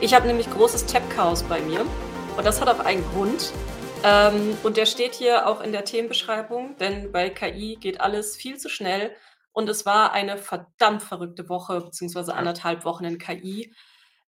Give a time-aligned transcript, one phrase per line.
[0.00, 1.86] Ich habe nämlich großes Tech-Chaos bei mir
[2.36, 3.52] und das hat auch einen Grund.
[4.02, 8.58] Ähm, und der steht hier auch in der Themenbeschreibung, denn bei KI geht alles viel
[8.58, 9.14] zu schnell
[9.52, 12.36] und es war eine verdammt verrückte Woche beziehungsweise.
[12.36, 13.72] 1,5 Wochen in KI.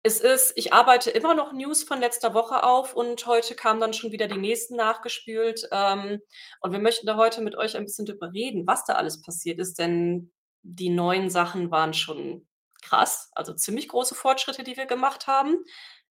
[0.04, 3.94] Es ist ich arbeite immer noch News von letzter Woche auf und heute kamen dann
[3.94, 5.68] schon wieder die nächsten nachgespült.
[5.72, 6.20] Ähm,
[6.62, 9.60] und wir möchten da heute mit euch ein bisschen drüber reden, was da alles passiert
[9.60, 10.32] ist, denn
[10.62, 12.48] die neuen Sachen waren schon
[12.88, 15.58] krass, also ziemlich große Fortschritte, die wir gemacht haben.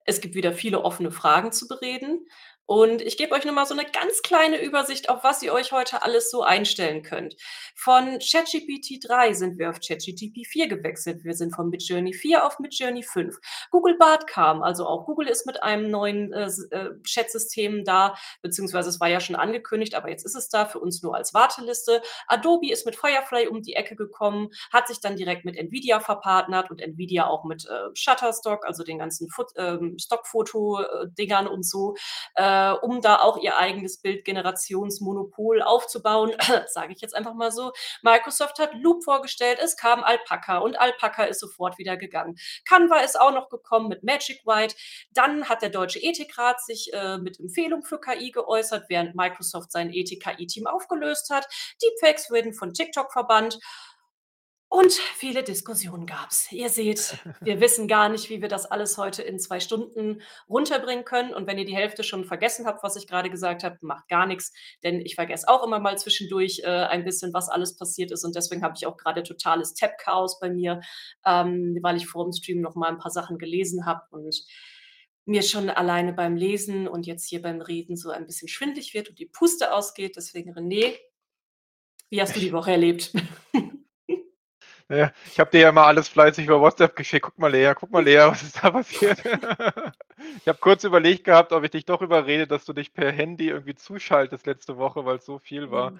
[0.06, 2.28] Es gibt wieder viele offene Fragen zu bereden.
[2.66, 5.72] Und ich gebe euch nur mal so 'ne ganz kleine Übersicht, auf was ihr euch
[5.74, 7.36] heute alles so einstellen könnt.
[7.76, 11.24] Von ChatGPT 3 sind wir auf ChatGPT 4 gewechselt.
[11.26, 13.38] Wir sind von Midjourney 4 auf Midjourney 5.
[13.70, 18.90] Google Bard kam, also auch Google ist mit einem neuen, äh, äh, Chat-System da, beziehungsweise
[18.90, 22.02] es war ja schon angekündigt, aber jetzt ist es da, für uns nur als Warteliste.
[22.28, 26.72] Adobe ist mit Firefly um die Ecke gekommen, hat sich dann direkt mit Nvidia verpartnert
[26.72, 31.08] und Nvidia auch mit, äh, Shutterstock, also den ganzen Fut ähm, Stockfoto äh,
[31.50, 31.96] und so,
[32.36, 36.34] äh, um da auch ihr eigenes Bildgenerationsmonopol aufzubauen,
[36.68, 37.72] sage ich jetzt einfach mal so.
[38.02, 42.38] Microsoft hat Loop vorgestellt, es kam Alpaca und Alpaca ist sofort wieder gegangen.
[42.66, 44.76] Canva ist auch noch gekommen mit Magic Write.
[45.12, 49.92] Dann hat der Deutsche Ethikrat sich, äh, mit Empfehlung für KI geäußert, während Microsoft sein
[49.92, 51.48] Ethik-KI-Team aufgelöst hat.
[51.82, 53.60] Deepfakes werden von TikTok verbannt.
[54.74, 56.52] Und viele Diskussionen gab's.
[56.52, 61.06] Ihr seht, wir wissen gar nicht, wie wir das alles heute in 2 Stunden runterbringen
[61.06, 61.32] können.
[61.32, 64.26] Und wenn ihr die Hälfte schon vergessen habt, was ich grade gesagt habe, macht gar
[64.26, 68.26] nix, denn ich vergesse auch immer mal zwischendurch, äh, ein bisschen, was alles passiert ist.
[68.26, 70.82] Und deswegen habe ich auch grade totales Tab-Chaos bei mir,
[71.24, 74.44] ähm, weil ich vorm Stream noch mal 'n paar Sachen gelesen habe und
[75.26, 79.10] mir schon alleine beim Lesen und jetzt hier beim Reden so ein bisschen schwindelig wird
[79.10, 80.16] und die Puste ausgeht.
[80.16, 80.96] Deswegen, René
[82.10, 83.14] wie hast du die Woche erlebt?
[84.90, 87.74] Na ja, ich habe dir ja immer alles fleißig über WhatsApp geschickt: „Guck mal, Lea,
[87.76, 89.20] guck mal, Lea, was ist da passiert?“
[90.42, 93.50] Ich habe kurz überlegt gehabt, ob ich dich doch überrede, dass du dich per Handy
[93.50, 95.92] irgendwie zuschaltest letzte Woche, weil's so viel war.
[95.92, 96.00] Mhm.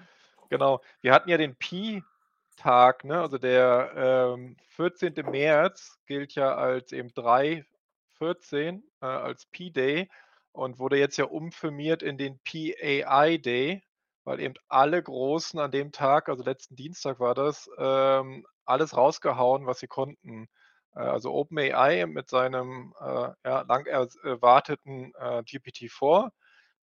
[0.50, 0.80] Genau.
[1.00, 3.20] Wir hatten ja den Pi-Tag, ne?
[3.20, 3.92] Also der,
[4.34, 5.22] ähm, 14.
[5.24, 10.08] März gilt ja als eben 3/14, äh, als Pi-Day
[10.52, 13.82] und wurde jetzt ja umfirmiert in den Pi-AI-Day,
[14.24, 19.66] weil eben alle Großen an dem Tag, also letzten Dienstag war das, ähm, alles rausgehauen,
[19.66, 20.48] was sie konnten.
[20.94, 26.30] Äh, also OpenAI mit seinem, äh, ja, lang erwarteten, äh, GPT-4,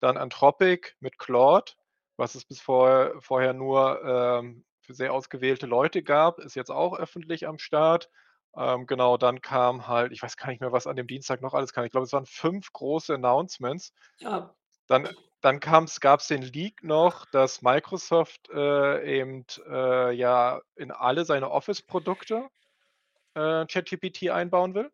[0.00, 1.72] dann Anthropic mit Claude,
[2.16, 6.98] was es bis vorher vorher nur, ähm, für sehr ausgewählte Leute gab, ist jetzt auch
[6.98, 8.10] öffentlich am Start.
[8.56, 11.54] Ähm, genau, dann kam halt ich weiß gar nicht mehr, was an dem Dienstag noch
[11.54, 11.84] alles kam.
[11.84, 13.92] Ich glaube, es waren 5 große Announcements.
[14.18, 14.54] Ja.
[14.88, 15.08] Dann
[15.42, 21.50] dann kam's gab's den Leak noch, dass Microsoft, äh, eben, äh, ja in alle seine
[21.50, 22.48] Office-Produkte,
[23.34, 24.90] äh, ChatGPT einbauen will.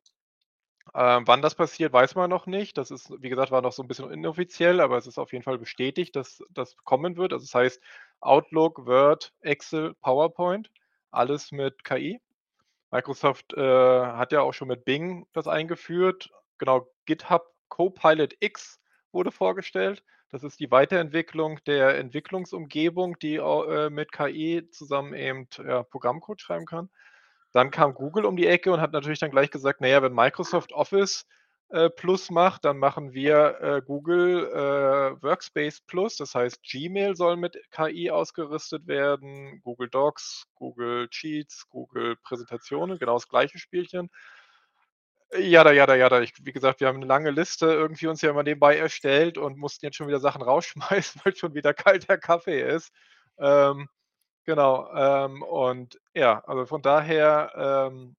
[0.94, 2.78] Ähm, wann das passiert, weiß man noch nicht.
[2.78, 5.44] Das ist, wie gesagt, war noch so 'n bisschen inoffiziell, aber es ist auf jeden
[5.44, 7.32] Fall bestätigt, dass das kommen wird.
[7.32, 7.82] Also, das heißt,
[8.20, 10.70] Outlook, Word, Excel, PowerPoint,
[11.12, 12.20] alles mit KI.
[12.92, 16.30] Microsoft, äh, hat ja auch schon mit Bing das eingeführt.
[16.58, 18.80] Genau, GitHub Copilot X
[19.12, 20.02] wurde vorgestellt.
[20.30, 26.66] Das ist die Weiterentwicklung der Entwicklungsumgebung, die äh, mit KI zusammen eben, ja, Programmcode schreiben
[26.66, 26.90] kann.
[27.52, 30.14] Dann kam Google um die Ecke und hat natürlich dann gleich gesagt: „Na ja, wenn
[30.14, 31.26] Microsoft Office,
[31.70, 37.36] äh, Plus macht, dann machen wir, äh, Google, äh, Workspace Plus.“ Das heißt, Gmail soll
[37.36, 44.10] mit KI ausgerüstet werden, Google Docs, Google Sheets, Google Präsentationen, genau das gleiche Spielchen.
[45.34, 46.20] Jada, jada, jada.
[46.20, 49.58] Ich wie gesagt, wir haben 'ne lange Liste irgendwie uns ja immer nebenbei erstellt und
[49.58, 52.92] mussten jetzt schon wieder Sachen rausschmeißen, weil schon wieder kalter Kaffee ist.
[53.38, 53.88] Ähm,
[54.44, 57.52] genau, ähm, und ja, also von daher,
[57.92, 58.16] ähm,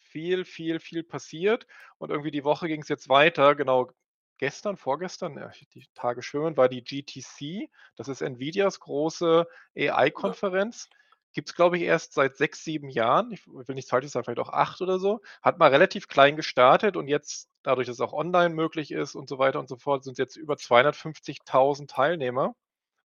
[0.00, 1.66] viel, viel, viel passiert
[1.98, 3.54] und irgendwie die Woche ging's jetzt weiter.
[3.56, 3.90] Genau,
[4.38, 7.70] gestern, vorgestern, ja, die Tage schwimmen, war die GTC.
[7.96, 10.88] Das ist Nvidias große Ja.
[11.30, 11.34] AI-Konferenz.
[11.34, 13.32] Gibt's, glaube ich, erst seit 6, 7 Jahren.
[13.32, 15.20] Ich will nichts Falsches sagen, vielleicht auch 8 oder so.
[15.42, 19.28] Hat mal relativ klein gestartet und jetzt, dadurch, dass es auch online möglich ist und
[19.28, 22.54] so weiter und so fort, sind's jetzt über 250.000 Teilnehmer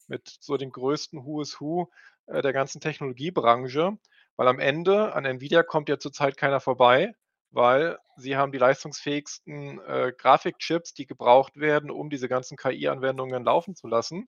[0.07, 1.89] mit so den größten Who is Who,
[2.27, 3.97] äh, der ganzen Technologiebranche.
[4.37, 7.13] Weil am Ende an Nvidia kommt ja zurzeit keiner vorbei,
[7.51, 13.75] weil sie haben die leistungsfähigsten, äh, Grafikchips, die gebraucht werden, um diese ganzen KI-Anwendungen laufen
[13.75, 14.27] zu lassen.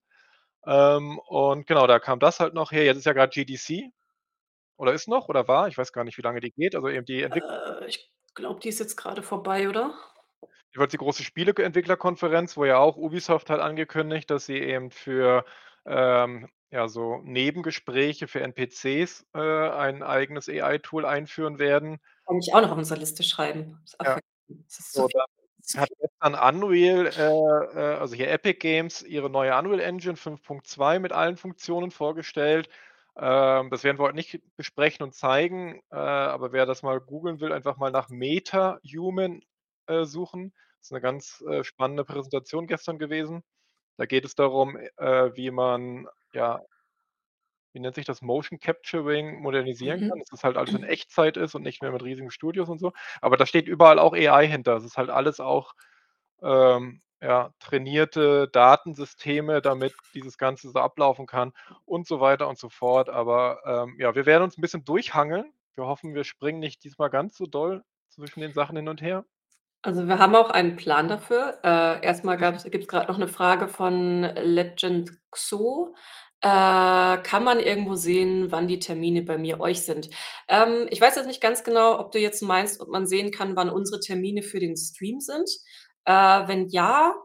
[0.65, 2.83] Ähm, und genau, da kam das halt noch her.
[2.85, 3.91] Jetzt ist ja grad GDC
[4.77, 7.05] oder ist noch oder war, ich weiß gar nicht, wie lange die geht, also eben
[7.05, 9.93] die Entwick Äh, ich glaube, die ist jetzt grade vorbei, oder?
[10.91, 15.45] Die große Spiele G Entwicklerkonferenz, wo ja auch Ubisoft hat angekündigt, dass sie eben für,
[15.85, 21.99] ähm, ja, so Nebengespräche für NPCs, äh, ein eigenes AI-Tool einführen werden.
[22.25, 23.79] Kann ich auch noch auf unsere Liste schreiben.
[23.85, 24.19] Ist auch Ja.
[24.67, 25.11] es ist So, viel.
[25.73, 25.89] dann hat
[26.21, 31.37] gestern Unreal, äh, äh, also hier Epic Games, ihre neue Unreal Engine 5.2 mit allen
[31.37, 32.69] Funktionen vorgestellt.
[33.15, 37.39] Ähm, das werden wir heute nicht besprechen und zeigen, äh, aber wer das mal googeln
[37.39, 39.41] will, einfach mal nach MetaHuman,
[39.87, 40.53] äh, suchen.
[40.79, 43.43] Das ist 'ne ganz, äh, spannende Präsentation gestern gewesen.
[43.97, 46.61] Da geht es darum, äh, wie man, ja
[47.75, 50.19] wie nennt sich das, Motion Capturing modernisieren kann, Mhm.
[50.19, 52.93] dass das halt alles in Echtzeit ist und nicht mehr mit riesigen Studios und so.
[53.21, 54.73] Aber da steht überall auch AI hinter.
[54.75, 55.73] Das ist halt alles auch,
[56.41, 61.53] ähm, ja, trainierte Datensysteme, damit dieses Ganze so ablaufen kann
[61.85, 63.09] und so weiter und so fort.
[63.09, 65.51] Aber, ähm, ja, wir werden uns 'n bisschen durchhangeln.
[65.75, 69.25] Wir hoffen, wir springen nicht diesmal ganz so doll zwischen den Sachen hin und her.
[69.85, 71.59] Also, wir haben auch einen Plan dafür.
[71.63, 75.93] Äh, erst mal gab's gibt's grad noch 'ne Frage von Legend Xo.
[76.41, 80.09] Äh, kann man irgendwo sehen, wann die Termine bei mir euch sind?
[80.47, 83.55] Ähm, ich weiß jetzt nicht ganz genau, ob du jetzt meinst, ob man sehen kann,
[83.55, 85.49] wann unsere Termine für den Stream sind.
[86.07, 86.13] Äh,
[86.49, 87.15] wenn ja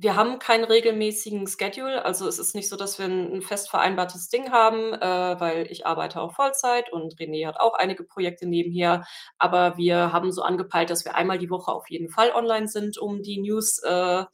[0.00, 2.04] wir haben keinen regelmäßigen Schedule.
[2.04, 5.66] Also, es ist nicht so, dass wir 'n 'n fest vereinbartes Ding haben, äh, weil
[5.72, 9.04] ich arbeite auch Vollzeit und René hat auch einige Projekte nebenher.
[9.38, 12.98] Aber wir haben so angepeilt, dass wir einmal die Woche auf jeden Fall online sind,
[12.98, 14.24] um die News, äh,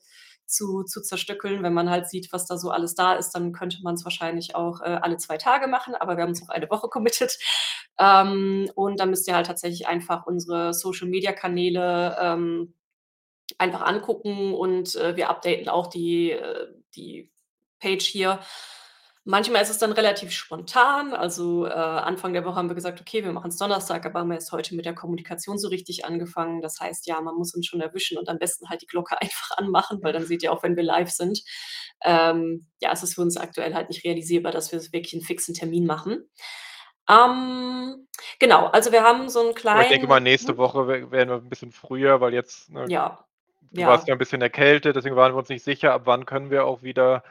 [0.46, 1.62] zu zu zerstückeln.
[1.62, 4.80] Wenn man halt sieht, was da so alles da ist, dann könnte man's wahrscheinlich auch,
[4.82, 7.38] äh, alle 2 Tage machen, aber wir haben uns auf eine Woche committed.
[7.98, 12.74] Ähm, und dann müsst ihr halt tatsächlich einfach unsere Social-Media-Kanäle, ähm,
[13.58, 17.30] einfach angucken und, äh, wir updaten auch die äh, die
[17.80, 18.40] Page hier.
[19.26, 21.14] Manchmal ist es dann relativ spontan.
[21.14, 24.52] Also, äh, Anfang der Woche haben wir gesagt: „Okay, wir machen's Donnerstag“, aber haben erst
[24.52, 26.60] heute mit der Kommunikation so richtig angefangen.
[26.60, 29.52] Das heißt, ja, man muss uns schon erwischen und am besten halt die Glocke einfach
[29.56, 31.42] anmachen, weil dann seht ihr auch, wenn wir live sind.
[32.04, 35.54] Ähm, ja, es ist für uns aktuell halt nicht realisierbar, dass wir wirklich 'n fixen
[35.54, 36.28] Termin machen.
[37.08, 38.08] Ähm,
[38.40, 40.56] genau, also, wir haben so 'n Aber ich denke mal, kleinen nächste mhm.
[40.56, 43.26] Woche wären wir 'n bisschen früher, weil jetzt, ne Ja,
[43.74, 44.14] du warst ja ja.
[44.14, 47.22] 'n bisschen erkältet, deswegen waren wir uns nicht sicher, ab wann können wir auch wieder,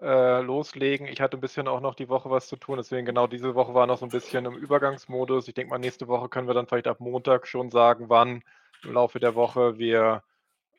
[0.00, 1.06] äh, loslegen.
[1.06, 3.74] Ich hatte 'n bisschen auch noch die Woche was zu tun, deswegen genau diese Woche
[3.74, 5.48] war noch so 'n bisschen im Übergangsmodus.
[5.48, 8.42] Ich denke mal, nächste Woche können wir dann vielleicht ab Montag schon sagen, wann
[8.84, 10.24] im Laufe der Woche wir,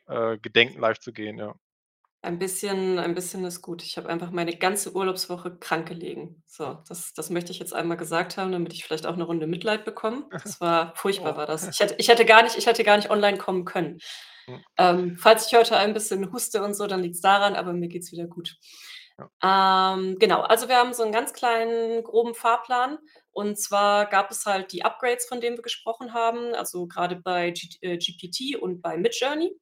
[0.08, 1.54] äh, gedenken, live zu gehen, ja.
[2.22, 3.82] Ein bisschen ein bisschen ist gut.
[3.82, 6.42] Ich habe einfach meine ganze Urlaubswoche krank gelegen.
[6.46, 9.46] So, das das möchte ich jetzt einmal gesagt haben, damit ich vielleicht auch 'ne Runde
[9.46, 10.30] Mitleid bekomme.
[10.42, 11.36] Das war furchtbar Oh.
[11.36, 11.68] war das.
[11.68, 13.98] Ich hätte ich hätte gar nicht ich hätte gar nicht online kommen können.
[14.48, 14.62] Hm.
[14.78, 18.12] Ähm, falls ich heute ein bisschen huste und so, dann liegt's daran, aber mir geht's
[18.12, 18.56] wieder gut.
[19.42, 19.94] Ja.
[19.96, 22.98] Ähm, genau, also, wir haben so 'n ganz kleinen groben Fahrplan.
[23.32, 27.50] Und zwar gab es halt die Upgrades, von denen wir gesprochen haben, also, grade bei
[27.52, 29.52] G äh, GPT und bei Midjourney.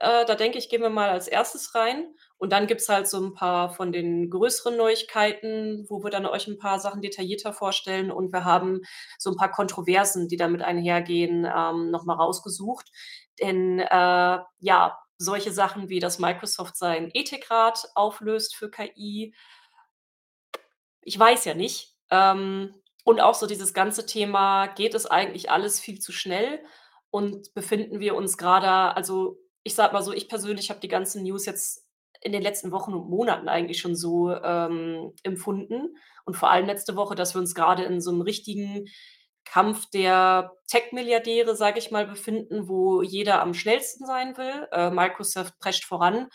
[0.00, 1.74] Äh, da denke ich, gehen wir mal als 1.
[1.74, 2.06] rein.
[2.38, 6.46] Und dann gibt's halt so 'n paar von den größeren Neuigkeiten, wo wir dann euch
[6.48, 8.10] 'n paar Sachen detaillierter vorstellen.
[8.12, 8.80] Und wir haben
[9.18, 12.90] so 'n paar Kontroversen, die damit einhergehen, ähm, noch mal rausgesucht.
[13.40, 19.32] Denn, äh, ja, solche Sachen wie, dass Microsoft seinen Ethikrat auflöst für KI
[21.06, 21.94] ich weiß ja nicht.
[22.10, 26.60] Ähm, und auch so dieses ganze Thema: Geht es eigentlich alles viel zu schnell?
[27.10, 31.22] Und befinden wir uns grade also, ich sage mal so, ich persönlich habe die ganzen
[31.22, 31.86] News jetzt
[32.22, 35.94] in den letzten Wochen und Monaten eigentlich schon so, ähm, empfunden.
[36.24, 38.86] Und vor allem letzte Woche, dass wir uns grade in so 'nem richtigen
[39.44, 44.68] Kampf der Tech-Milliardäre, sage ich mal, befinden, wo jeder am schnellsten sein will.
[44.72, 46.28] Äh, Microsoft prescht voran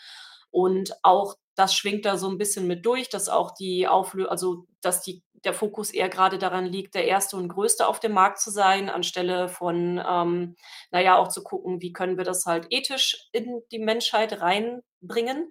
[0.50, 4.66] und auch das schwingt da so 'n bisschen mit durch, dass auch die Auflö also,
[4.82, 8.40] dass die der Fokus eher grade daran liegt, der Erste und Größte auf dem Markt
[8.40, 10.56] zu sein, anstelle von, ähm,
[10.90, 15.50] na ja, auch zu gucken, wie können wir das halt ethisch in die Menschheit reinbringen.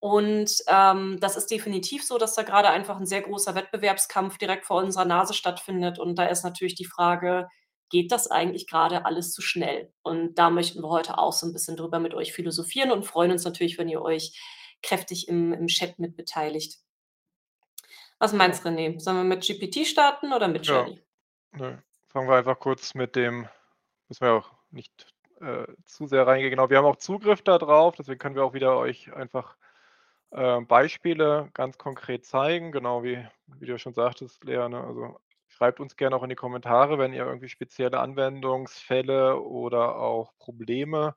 [0.00, 4.66] Und, ähm, das ist definitiv so, dass da grade einfach 'n sehr großer Wettbewerbskampf direkt
[4.66, 5.98] vor unserer Nase stattfindet.
[5.98, 7.48] Und da ist natürlich die Frage:
[7.90, 9.92] Geht das eigentlich grade alles zu schnell?
[10.02, 13.32] Und da möchten wir heute auch so 'n bisschen drüber mit euch philosophieren und freuen
[13.32, 14.38] uns natürlich, wenn ihr euch
[14.82, 16.78] kräftig im im Chat mit beteiligt.
[18.20, 18.98] Was meinst René?
[19.00, 21.00] Sollen wir mit GPT starten oder Ja, Midjourney?
[21.52, 23.48] ne, fangen wir einfach kurz mit dem
[24.08, 26.50] müssen wir auch nicht, äh, zu sehr reingehen.
[26.50, 29.56] Genau, wir haben auch Zugriff da drauf, deswegen können wir auch wieder euch einfach,
[30.30, 33.26] äh, Beispiele ganz konkret zeigen, genau wie
[33.58, 34.82] wie du schon sagtest, Lea, ne?
[34.84, 35.18] Also,
[35.48, 41.14] schreibt uns gerne auch in die Kommentare, wenn ihr irgendwie spezielle Anwendungsfälle oder auch Probleme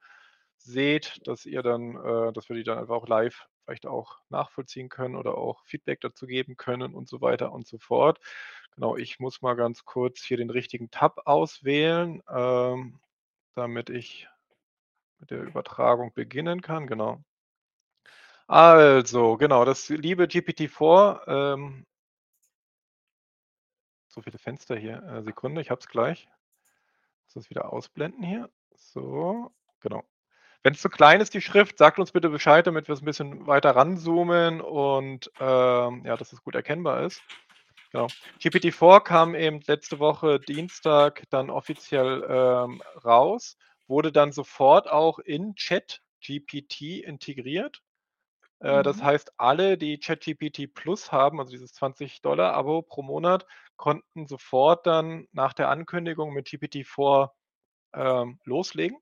[0.57, 4.89] seht, dass ihr dann äh, dass wir die dann einfach auch live vielleicht auch nachvollziehen
[4.89, 8.19] können oder auch Feedback dazu geben können und so weiter und so fort.
[8.75, 12.99] Genau, ich muss mal ganz kurz hier den richtigen Tab auswählen, ähm,
[13.55, 14.27] damit ich
[15.19, 17.23] mit der Übertragung beginnen kann, genau.
[18.51, 21.85] Also, genau, das liebe GPT-4, ähm
[24.13, 25.01] so viele Fenster hier.
[25.03, 26.27] Äh, Sekunde, ich habe es gleich.
[27.35, 28.49] Muss das wieder ausblenden hier.
[28.75, 30.03] So, genau.
[30.63, 33.75] Wenn's zu klein ist, die Schrift, sagt uns bitte Bescheid, damit wir's 'n bisschen weiter
[33.75, 37.23] ranzoomen und, ähm, ja, dass es gut erkennbar ist.
[37.91, 38.07] Genau.
[38.39, 45.55] GPT-4 kam eben letzte Woche Dienstag dann offiziell, ähm, raus, wurde dann sofort auch in
[45.55, 47.81] ChatGPT integriert.
[48.61, 49.03] Äh, das Mhm.
[49.03, 52.21] heißt, alle, die ChatGPT Plus haben, also dieses 20
[52.53, 53.45] Abo pro Monat,
[53.77, 57.33] konnten sofort dann nach der Ankündigung mit GPT-4,
[57.95, 58.99] ähm, loslegen.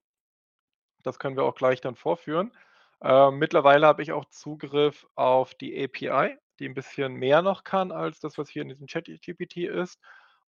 [1.05, 2.51] Das können wir auch gleich dann vorführen.
[3.01, 7.91] Ähm, mittlerweile habe ich auch Zugriff auf die API, die 'n bisschen mehr noch kann
[7.91, 9.99] als das, was hier in diesem ChatGPT ist.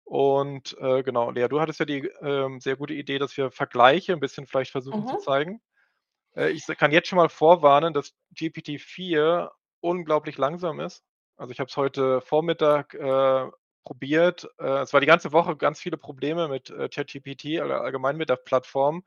[0.04, 4.12] Und, äh, genau, Lea, du hattest ja die, ähm, sehr gute Idee, dass wir Vergleiche
[4.12, 5.18] 'n bisschen vielleicht versuchen zu Mhm.
[5.18, 5.62] zeigen.
[6.36, 11.02] Äh, ich kann jetzt schon mal vorwarnen, dass GPT-4 unglaublich langsam ist.
[11.36, 13.48] Also, ich habe es heute Vormittag, äh,
[13.84, 14.48] probiert.
[14.58, 18.36] Äh, es war die ganze Woche ganz viele Probleme mit, äh, ChatGPT allgemein mit der
[18.36, 19.02] Plattform.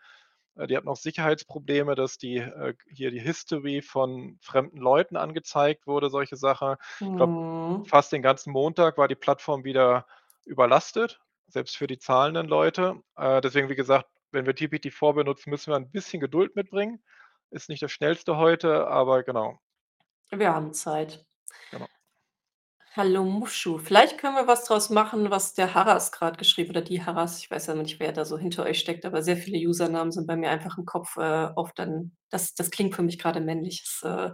[0.55, 5.87] Äh, die hatten auch Sicherheitsprobleme, dass die, äh, hier die History von fremden Leuten angezeigt
[5.87, 6.75] wurde, solche Sachen.
[7.11, 7.35] Ich glaube,
[7.69, 7.85] Mhm.
[7.87, 10.05] fast den ganzen Montag war die Plattform wieder
[10.45, 12.95] überlastet, selbst für die zahlenden Leute.
[13.17, 17.03] Deswegen, wie gesagt, wenn wir GPT-4 benutzen, müssen wir ein bisschen Geduld mitbringen.
[17.49, 19.59] Ist nicht das Schnellste heute, aber genau.
[20.29, 21.25] Wir haben Zeit.
[21.71, 21.87] Genau.
[22.95, 23.77] Hallo Muschu.
[23.77, 27.39] Vielleicht können wir was draus machen, was der Harras grad geschrieben oder die Harras.
[27.39, 30.27] Ich weiß ja nicht, wer da so hinter euch steckt, aber sehr viele Usernamen sind
[30.27, 33.83] bei mir einfach im Kopf, äh, oft dann das das klingt für mich grade männlich.
[34.01, 34.33] Das,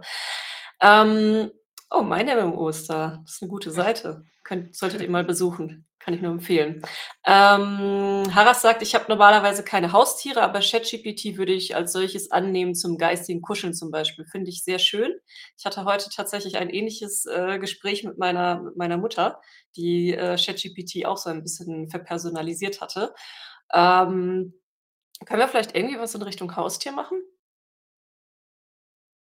[0.80, 1.50] ähm,
[1.94, 3.18] oh, mein MMO ist da.
[3.24, 4.24] Das ist 'ne gute Seite.
[4.44, 5.86] Könnt solltet ihr mal besuchen.
[6.00, 6.82] Kann ich nur empfehlen.
[7.26, 12.74] Ähm, Harras sagt: „Ich habe normalerweise keine Haustiere, aber ChatGPT würde ich als solches annehmen
[12.74, 15.12] zum geistigen Kuscheln zum Beispiel.“ Finde ich sehr schön.
[15.58, 19.40] Ich hatte heute tatsächlich ein ähnliches, äh, Gespräch mit meiner mit meiner Mutter,
[19.76, 23.14] die, äh, ChatGPT auch so ein bisschen verpersonalisiert hatte.
[23.74, 24.54] Ähm,
[25.26, 27.22] können wir vielleicht irgendwie was in Richtung Haustier machen?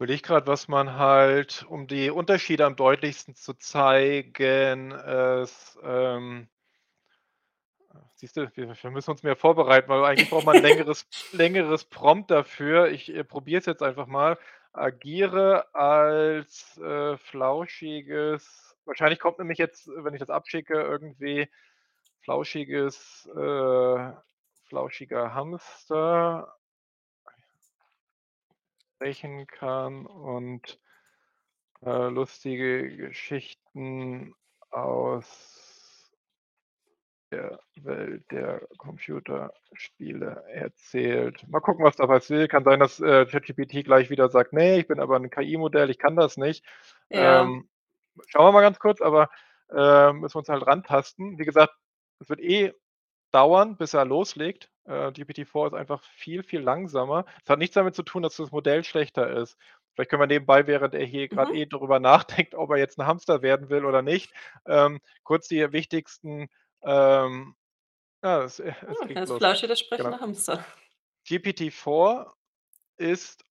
[0.01, 6.49] Überlege grad, was man halt um die Unterschiede am deutlichsten zu zeigen, es, ähm
[8.21, 11.85] siehst du, wir wir müssen uns mehr vorbereiten, weil eigentlich braucht man 'n längeres längeres
[11.85, 12.89] Prompt dafür.
[12.89, 14.39] Ich, äh, probiere es jetzt einfach mal.
[14.73, 21.49] Agiere als, äh, flauschiges wahrscheinlich kommt nämlich jetzt, wenn ich das abschicke, irgendwie
[22.23, 24.13] flauschiges, äh
[24.69, 26.58] flauschiger Hamster
[28.99, 30.81] sprechen kann und,
[31.83, 34.35] äh, lustige Geschichten
[34.71, 36.11] aus
[37.33, 41.47] der Welt der Computerspiele erzählt.
[41.49, 42.51] Mal gucken, was da passiert.
[42.51, 45.99] Kann sein, dass, äh, ChatGPT gleich wieder sagt: „Ne, ich bin aber 'n KI-Modell, ich
[45.99, 46.65] kann das nicht.“
[47.11, 47.43] Ja.
[47.43, 47.69] Ähm,
[48.29, 49.29] schauen wir mal ganz kurz, aber,
[49.75, 51.39] ähm, müssen wir uns halt rantasten.
[51.39, 51.75] Wie gesagt,
[52.21, 52.73] es wird eh
[53.31, 54.71] dauern, bis er loslegt.
[54.85, 57.25] Äh, GPT-4 ist einfach viel, viel langsamer.
[57.45, 59.57] Es hat nichts damit zu tun, dass das Modell schlechter ist.
[59.95, 61.53] Vielleicht können wir nebenbei, während er hier grad Mhm.
[61.53, 64.33] eh darüber nachdenkt, ob er jetzt 'n Hamster werden will oder nicht,
[64.67, 66.49] ähm, kurz die wichtigsten,
[66.85, 67.55] ähm
[68.25, 69.39] ja, es es Hm, geht das los.
[69.39, 70.15] Flauschi, das Genau.
[70.15, 70.65] sprechende Hamster.
[71.27, 72.33] GPT-4
[72.99, 73.45] ist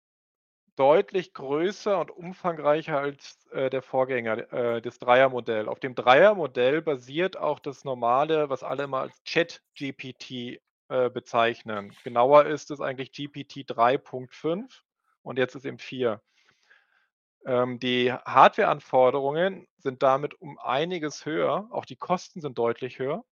[0.78, 5.68] deutlich größer und umfangreicher als, äh, der Vorgänger, äh, das Dreiermodell.
[5.68, 11.94] Auf dem Dreiermodell basiert auch das normale, was alle immer als ChatGPT, äh, bezeichnen.
[12.04, 14.84] Genauer ist es eigentlich GPT-3.5
[15.24, 16.22] und jetzt ist eben 4.
[17.46, 21.68] Ähm, die Hardwareanforderungen sind damit um einiges höher.
[21.72, 23.26] Auch die Kosten sind deutlich höher.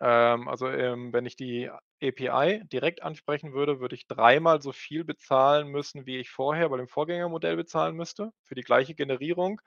[0.00, 1.70] Ähm, also, ähm, wenn ich die
[2.02, 6.76] API direkt ansprechen würde, würde ich dreimal so viel bezahlen müssen, wie ich vorher bei
[6.78, 9.60] dem Vorgängermodell bezahlen müsste für die gleiche Generierung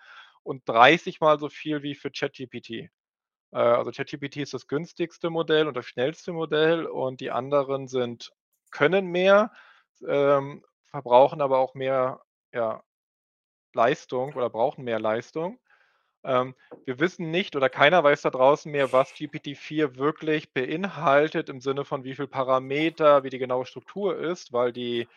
[0.44, 2.70] und 30 Mal so viel wie für ChatGPT.
[2.72, 2.90] Äh,
[3.58, 8.32] also, ChatGPT ist das günstigste Modell und das schnellste Modell und die anderen sind
[8.72, 9.52] können mehr,
[10.08, 12.22] ähm, verbrauchen aber auch mehr,
[12.54, 12.84] ja,
[13.74, 15.60] Leistung oder brauchen mehr Leistung.
[16.26, 16.56] Ähm,
[16.86, 21.86] wir wissen nicht oder keiner weiß da draußen mehr, was GPT-4 wirklich beinhaltet im Sinne
[21.86, 25.08] von wie viel Parameter, wie die genaue Struktur ist, weil die,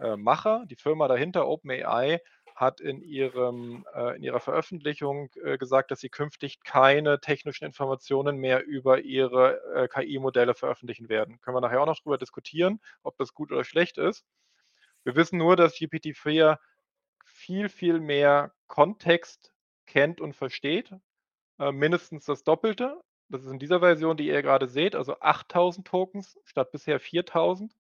[0.00, 2.20] äh, Macher, die Firma dahinter, OpenAI,
[2.54, 8.36] hat in ihrem äh, in ihrer Veröffentlichung, äh, gesagt, dass sie künftig keine technischen Informationen
[8.36, 11.40] mehr über ihre, äh, KI-Modelle veröffentlichen werden.
[11.40, 14.24] Können wir nachher auch noch drüber diskutieren, ob das gut oder schlecht ist.
[15.04, 16.58] Wir wissen nur, dass GPT-4
[17.24, 19.51] viel, viel mehr Kontext
[19.86, 20.94] kennt und versteht,
[21.58, 23.00] äh, mindestens das Doppelte.
[23.28, 27.72] Das ist in dieser Version, die ihr grade seht, also 8.000 Tokens statt bisher 4.000.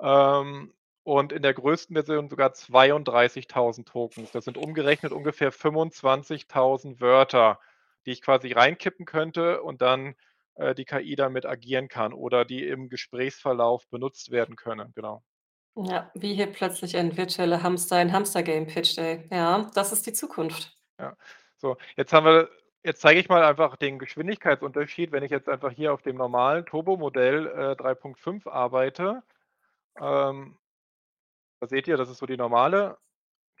[0.00, 4.32] Ähm, und in der größten Version sogar 32.000 Tokens.
[4.32, 7.58] Das sind umgerechnet ungefähr 25.000 Wörter,
[8.06, 10.14] die ich quasi reinkippen könnte und dann,
[10.54, 15.22] äh, die KI damit agieren kann oder die im Gesprächsverlauf benutzt werden können, genau.
[15.76, 19.26] Ja, wie hier plötzlich ein virtueller Hamster ein Hamster-Game pitcht, ey.
[19.30, 20.79] Ja, das ist die Zukunft.
[21.00, 21.16] Ja.
[21.56, 22.50] So, jetzt haben wir
[22.82, 26.64] jetzt zeige ich mal einfach den Geschwindigkeitsunterschied, wenn ich jetzt einfach hier auf dem normalen
[26.64, 29.22] Turbo-Modell, äh, 3.5 arbeite.
[30.00, 30.56] Ähm
[31.60, 32.98] da seht ihr, das ist so die normale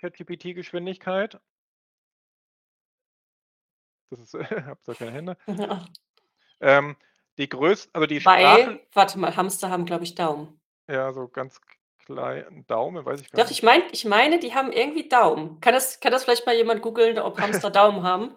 [0.00, 1.38] ChatGPT-Geschwindigkeit.
[4.10, 4.34] Das ist
[4.66, 5.36] habe zwar keine Hände.
[5.46, 5.84] Ja.
[6.62, 6.94] Ähm,
[7.38, 10.60] die größ also die Sprachen Weil warte mal, Hamster haben, glaube ich, Daumen.
[10.88, 11.58] Ja, so ganz
[12.14, 13.58] k klein Daumen, weiß ich gar Doch, nicht.
[13.58, 15.60] ich meine ich meine, die haben irgendwie Daumen.
[15.60, 18.34] Kann das kann das vielleicht mal jemand googeln, ob Hamster Daumen haben?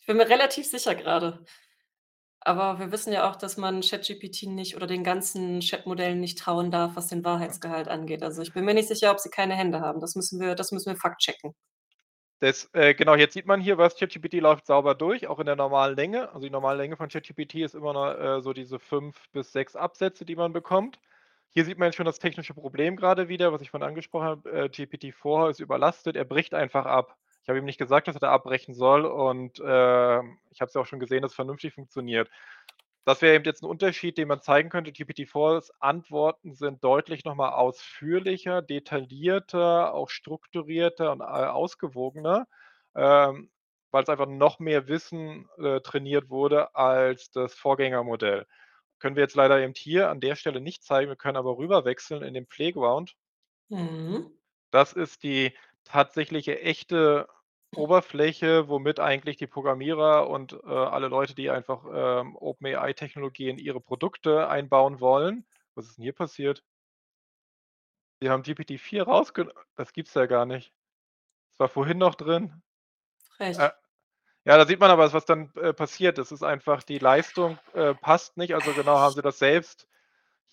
[0.00, 1.44] Ich bin mir relativ sicher grade.
[2.46, 6.70] Aber wir wissen ja auch, dass man ChatGPT nicht oder den ganzen Chat-Modellen nicht trauen
[6.70, 7.24] darf, was den.
[7.24, 8.22] Wahrheitsgehalt angeht.
[8.22, 10.00] Also, ich bin mir nicht sicher, ob sie keine Hände haben.
[10.00, 11.54] Das müssen wir das müssen wir fact-checken.
[12.40, 15.56] Das äh, genau, jetzt sieht man hier, was ChatGPT läuft sauber durch, auch in der
[15.56, 16.28] normalen Länge.
[16.28, 19.74] Also, die normale Länge von ChatGPT ist immer noch, äh, so diese 5 bis 6
[19.76, 20.98] Absätze, die man bekommt.
[21.56, 24.50] Hier sieht man jetzt schon das technische Problem grade wieder, was ich vorhin angesprochen habe.
[24.50, 27.16] Äh, GPT-4 ist überlastet, er bricht einfach ab.
[27.42, 30.74] Ich habe ihm nicht gesagt, dass er da abbrechen soll und, ähm, ich habe es
[30.74, 32.28] ja auch schon gesehen, dass es vernünftig funktioniert.
[33.04, 34.92] Das wäre eben jetzt 'n Unterschied, den man zeigen könnte.
[34.92, 42.46] GPT-4's Antworten sind deutlich noch mal ausführlicher, detaillierter, auch strukturierter und, äh, ausgewogener,
[42.96, 43.50] ähm,
[43.92, 48.46] weil's einfach noch mehr Wissen, äh, trainiert wurde als das Vorgängermodell.
[49.00, 52.22] Können wir jetzt leider eben hier an der Stelle nicht zeigen, wir können aber rüberwechseln
[52.22, 53.14] in den Playground.
[53.70, 54.34] Mhm.
[54.74, 55.52] Das ist die
[55.84, 57.28] tatsächliche echte
[57.76, 63.80] Oberfläche, womit eigentlich die Programmierer und, äh, alle Leute, die einfach, ähm, OpenAI-Technologie in ihre
[63.80, 65.46] Produkte einbauen wollen
[65.76, 66.62] was ist 'n hier passiert?
[68.22, 70.72] Die haben GPT-4 rausgen das gibt's ja gar nicht.
[71.54, 72.62] Es war vorhin noch drin.
[73.56, 73.74] Äh, Frech.
[74.44, 76.18] Ja, da sieht man aber, was dann, äh, passiert.
[76.18, 78.54] Das ist einfach die Leistung, äh, passt nicht.
[78.54, 79.88] Also, genau haben sie das selbst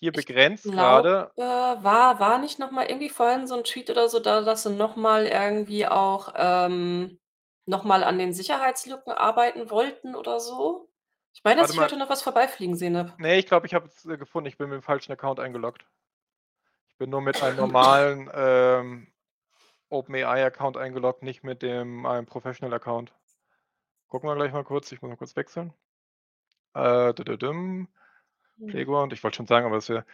[0.00, 1.32] hier Ich begrenzt glaube, grade.
[1.36, 4.70] war war nicht noch mal irgendwie vorhin so 'n Tweet oder so da, dass sie
[4.70, 7.18] noch mal irgendwie auch, ähm
[7.64, 10.88] noch mal an den Sicherheitslücken arbeiten wollten oder so?
[11.32, 11.84] Ich meine, dass Warte ich mal.
[11.84, 13.12] heute noch was vorbeifliegen sehen habe.
[13.18, 14.48] Ne, ich glaube, ich habe es, äh, gefunden.
[14.48, 15.86] Ich bin mit dem falschen Account eingeloggt.
[16.88, 19.12] Ich bin nur mit einem normalen, ähm,
[19.90, 23.12] OpenAI-Account eingeloggt, nicht mit dem meinem Professional-Account.
[24.12, 24.92] Gucken wir gleich mal kurz.
[24.92, 25.72] Ich muss mal kurz wechseln.
[26.74, 27.88] Äh, dü-dü-düm,
[28.58, 28.82] Mhm.
[28.86, 29.12] Playground.
[29.12, 30.04] Ich wollte schon sagen, aber es wär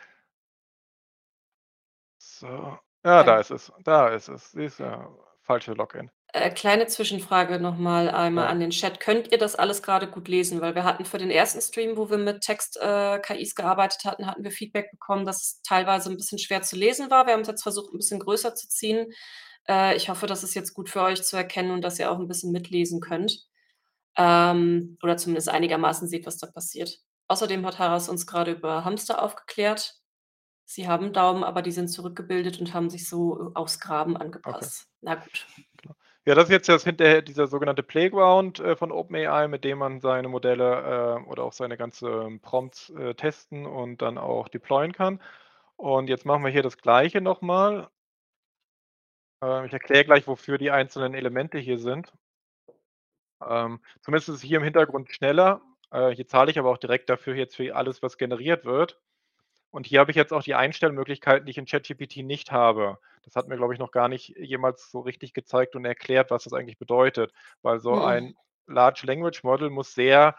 [2.22, 2.78] So.
[3.04, 3.72] Ja, da Dann ist es.
[3.84, 4.50] Da ist es.
[4.52, 6.10] Siehst du, falsche Login.
[6.34, 8.48] Äh, kleine Zwischenfrage noch mal einmal Ja.
[8.48, 9.00] an den Chat.
[9.00, 10.60] Könnt ihr das alles grade gut lesen?
[10.60, 11.62] Weil wir hatten für den 1.
[11.62, 13.18] Stream, wo wir mit Text äh,
[13.56, 17.26] gearbeitet hatten, hatten wir Feedback bekommen, dass es teilweise 'n bisschen schwer zu lesen war.
[17.26, 19.06] Wir haben's jetzt versucht, 'n bisschen größer zu ziehen.
[19.66, 22.18] Äh, ich hoffe, das ist jetzt gut für euch zu erkennen und dass ihr auch
[22.18, 23.46] 'n bisschen mitlesen könnt,
[24.18, 26.98] ähm, oder zumindest einigermaßen seht, was da passiert.
[27.28, 29.94] Außerdem hat Haras uns grade über Hamster aufgeklärt.
[30.66, 34.68] Sie haben Daumen, aber die sind zurückgebildet und haben sich so, äh, aufs Graben Okay.
[34.68, 34.88] angepasst.
[35.02, 35.46] Na gut.
[35.82, 35.94] Genau.
[36.26, 40.00] Ja, das ist jetzt das hinterher dieser sogenannte Playground, äh, von OpenAI, mit dem man
[40.00, 45.20] seine Modelle, äh, oder auch seine ganze Prompts, äh, testen und dann auch deployen kann.
[45.76, 47.90] Und jetzt machen wir hier das Gleiche noch mal.
[49.42, 52.12] Äh, ich erkläre gleich, wofür die einzelnen Elemente hier sind.
[53.46, 55.60] Ähm, zumindest ist es hier im Hintergrund schneller.
[55.90, 58.98] Äh, hier zahle ich aber auch direkt dafür jetzt für alles, was generiert wird.
[59.70, 62.98] Und hier habe ich jetzt auch die Einstellmöglichkeiten, die ich in ChatGPT nicht habe.
[63.22, 66.44] Das hat mir, glaube ich, noch gar nicht jemals so richtig gezeigt und erklärt, was
[66.44, 67.32] das eigentlich bedeutet.
[67.62, 68.02] Weil so Mhm.
[68.02, 68.34] ein
[68.66, 70.36] Large Language Model muss sehr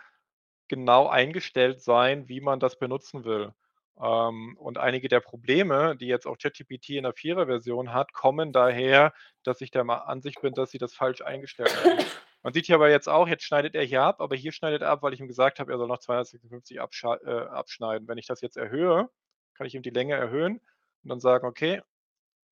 [0.67, 3.53] genau eingestellt sein, wie man das benutzen will.
[4.01, 9.13] Ähm, und einige der Probleme, die jetzt auch ChatGPT in der Vierer-Version hat, kommen daher,
[9.43, 12.11] dass ich der Ansicht bin, dass sie das falsch eingestellt haben.
[12.43, 14.89] Man sieht hier aber jetzt auch, jetzt schneidet er hier ab, aber hier schneidet er
[14.89, 18.07] ab, weil ich ihm gesagt habe, er soll noch 256 abschei äh, abschneiden.
[18.07, 19.09] Wenn ich das jetzt erhöhe,
[19.55, 20.61] kann ich ihm die Länge erhöhen
[21.03, 21.81] und dann sagen: „Okay,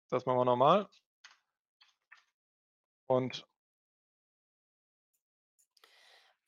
[0.10, 0.88] das machen wir normal.“
[3.08, 3.48] Und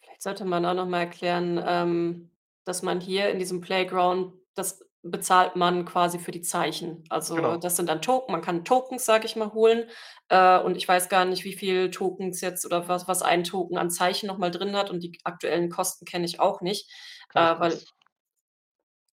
[0.02, 2.32] Vielleicht sollte man auch noch mal erklären, ähm,
[2.66, 7.04] dass man hier in diesem Playground das bezahlt man quasi für die Zeichen.
[7.10, 7.58] Also, Genau.
[7.58, 9.90] das sind dann Token man kann Tokens, sage ich mal, holen.
[10.30, 13.78] Äh, und ich weiß gar nicht, wie viel Tokens jetzt oder was was ein Token
[13.78, 16.92] an Zeichen noch mal drin hat und die aktuellen Kosten kenne ich auch nicht,
[17.34, 17.80] äh, weil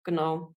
[0.07, 0.55] Genau.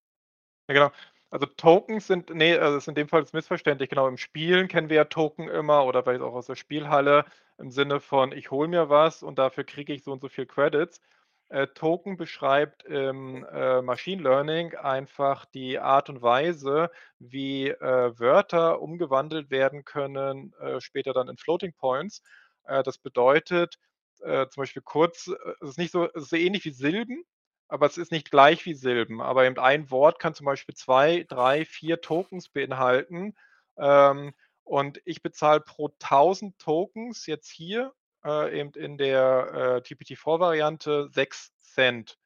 [0.70, 0.92] Ja, genau.
[1.32, 3.90] Also, Tokens sind ne, also, ist in dem Fall ist missverständlich.
[3.90, 7.26] Genau, im Spielen kennen wir ja Token immer oder vielleicht auch aus der Spielhalle
[7.58, 10.46] im Sinne von: „Ich hole mir was und dafür kriege ich so und so viel
[10.46, 11.02] Credits.“
[11.50, 18.82] Äh, Token beschreibt im, äh, Machine Learning einfach die Art und Weise, wie, äh, Wörter
[18.82, 22.22] umgewandelt werden können, äh, später dann in Floating Points.
[22.66, 23.78] Äh, das bedeutet,
[24.22, 25.28] äh, zum Beispiel kurz
[25.62, 27.24] es ist nicht so es ist ähnlich wie Silben.
[27.68, 29.22] aber es ist nicht gleich wie Silben.
[29.22, 33.36] Aber eben ein Wort kann zum Beispiel 2, 3, 4 Tokens beinhalten.
[33.78, 34.34] Ähm,
[34.64, 37.94] und ich bezahle pro 1000 Tokens jetzt hier,
[38.30, 42.18] äh, eben in der, äh, GPT-4-Variante 6 Cent.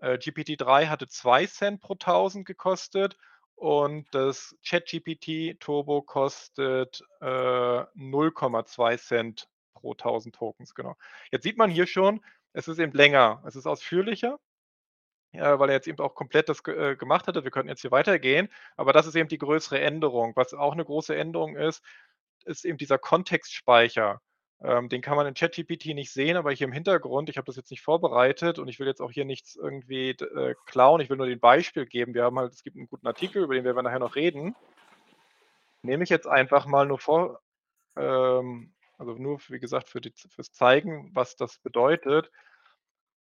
[0.00, 3.16] Äh, GPT-3 hatte 2 Cent pro 1000 gekostet
[3.56, 10.96] und das ChatGPT Turbo kostet, äh, 0,2 Cent pro 1000 Tokens, genau.
[11.32, 14.38] Jetzt sieht man hier schon, es ist eben länger, es ist ausführlicher,
[15.32, 17.44] ja, weil er jetzt eben auch komplett das äh, gemacht hatte.
[17.44, 20.32] Wir könnten jetzt hier weitergehen, aber das ist eben die größere Änderung.
[20.36, 21.82] Was auch 'ne große Änderung ist,
[22.46, 24.20] ist eben dieser Kontextspeicher.
[24.64, 27.56] Ähm, den kann man in ChatGPT nicht sehen, aber hier im Hintergrund ich habe das
[27.56, 31.00] jetzt nicht vorbereitet und ich will jetzt auch hier nichts irgendwie äh, klauen.
[31.00, 32.14] Ich will nur den Beispiel geben.
[32.14, 34.54] Wir haben halt es gibt 'n guten Artikel, über den wir nachher noch reden.
[35.84, 37.40] Nehme ich jetzt einfach mal nur vor
[37.96, 42.30] ähm, also nur wie gesagt, für die fürs Zeigen, was das bedeutet.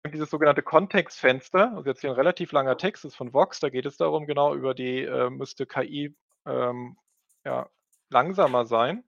[0.05, 3.85] Dieses sogenannte Kontextfenster, also jetzt hier 'n relativ langer Text, ist von Vox, da geht
[3.85, 6.97] es darum, genau über die, äh müsste KI, ähm,
[7.45, 7.69] ja,
[8.09, 9.03] langsamer sein.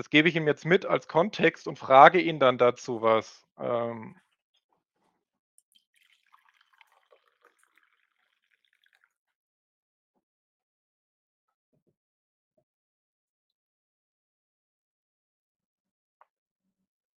[0.00, 4.14] Das gebe ich ihm jetzt mit als Kontext und frage ihn dann dazu was, ähm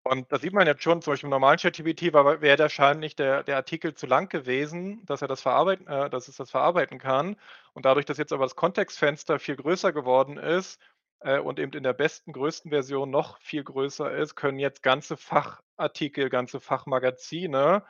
[0.05, 3.57] Und da sieht man jetzt schon, zum Beispiel im normalen ChatGPT wäre wahrscheinlich der der
[3.57, 7.37] Artikel zu lang gewesen, dass er das verarbeiten äh, dass es das verarbeiten kann.
[7.73, 10.81] Und dadurch, dass jetzt aber das Kontextfenster viel größer geworden ist,
[11.25, 15.17] äh, und eben in der besten, größten Version noch viel größer ist, können jetzt ganze
[15.17, 17.85] Fachartikel, ganze Fachmagazine,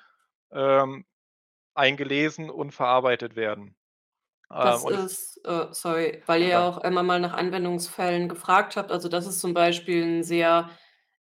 [0.53, 1.07] ähm,
[1.75, 3.77] eingelesen und verarbeitet werden.
[4.53, 8.77] Ähm, Das es ist äh, sorry, weil ihr ja auch immer mal nach Anwendungsfällen gefragt
[8.77, 8.93] habt.
[8.93, 10.71] Also, das ist zum Beispiel 'n sehr,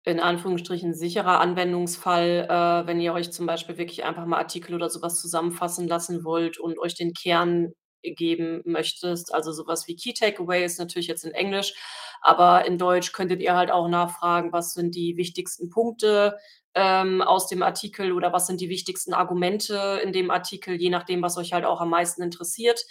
[0.05, 4.91] in Anführungsstrichen, sicherer Anwendungsfall, äh, wenn ihr euch zum Beispiel wirklich einfach mal Artikel oder
[4.91, 9.33] so was zusammenfassen lassen wollt und euch den Kern geben möchtest.
[9.35, 11.75] Also, so was wie Key Takeaways natürlich jetzt in Englisch,
[12.23, 16.37] aber in Deutsch könntet ihr halt auch nachfragen: „Was sind die wichtigsten Punkte,
[16.75, 21.23] ähm, aus dem Artikel oder was sind die wichtigsten Argumente in dem Artikel?“ Je nachdem,
[21.23, 22.85] was euch halt auch am meisten interessiert.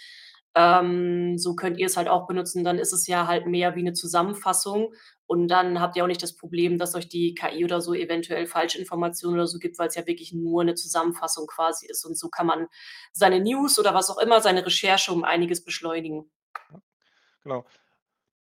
[0.56, 2.64] Ähm, so könnt ihr's halt auch benutzen.
[2.64, 4.92] Dann ist es ja halt mehr wie 'ne Zusammenfassung
[5.26, 8.46] und dann habt ihr auch nicht das Problem, dass euch die KI oder so eventuell
[8.46, 12.04] Falschinformationen oder so gibt, weil's ja wirklich nur 'ne Zusammenfassung quasi ist.
[12.04, 12.66] Und so kann man
[13.12, 16.30] seine News oder was auch immer, seine Recherche um einiges beschleunigen.
[17.44, 17.64] Genau.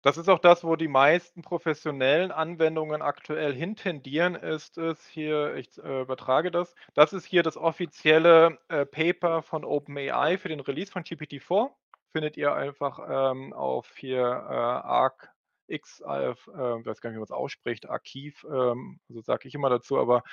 [0.03, 5.55] Das ist auch das, wo die meisten professionellen Anwendungen aktuell hin tendieren, ist es hier
[5.55, 6.75] ich äh, übertrage das.
[6.95, 11.71] Das ist hier das offizielle, äh, Paper von OpenAI für den Release von GPT-4.
[12.11, 17.31] Findet ihr einfach, ähm, auf hier, äh, ArcX AF äh, weiß gar nicht, wie man's
[17.31, 20.23] ausspricht, Archiv, ähm, so sage ich immer dazu, aber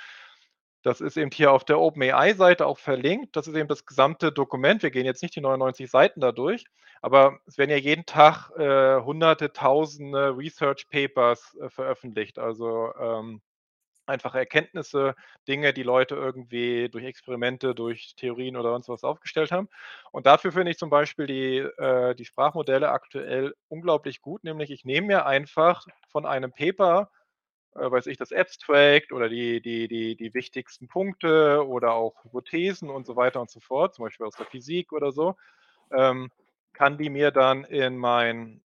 [0.83, 3.35] das ist eben hier auf der OpenAI-Seite auch verlinkt.
[3.35, 4.81] Das ist eben das gesamte Dokument.
[4.81, 6.65] Wir gehen jetzt nicht die 99 Seiten da durch,
[7.01, 12.39] aber es werden ja jeden Tag, äh, Hunderte, Tausende Research Papers, äh, veröffentlicht.
[12.39, 13.41] Also, ähm,
[14.09, 15.15] einfache Erkenntnisse,
[15.47, 19.69] Dinge, die Leute irgendwie durch Experimente, durch Theorien oder sonst was aufgestellt haben.
[20.11, 24.85] Und dafür finde ich zum Beispiel die äh, die Sprachmodelle aktuell unglaublich gut, nämlich ich
[24.85, 27.11] nehme mir einfach von einem Paper,
[27.75, 32.89] äh, weiß ich, das Abstract oder die die die die wichtigsten Punkte oder auch Hypothesen
[32.89, 35.35] und so weiter und so fort, zum Beispiel aus der Physik oder so,
[35.91, 36.31] ähm,
[36.73, 38.61] kann die mir dann in mein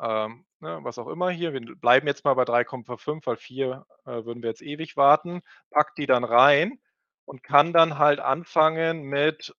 [0.00, 4.24] ähm, ne, was auch immer hier, wir bleiben jetzt mal bei 3,5, weil 4, äh,
[4.24, 6.80] würden wir jetzt ewig warten, packe die dann rein
[7.26, 9.54] und kann dann halt anfangen, mit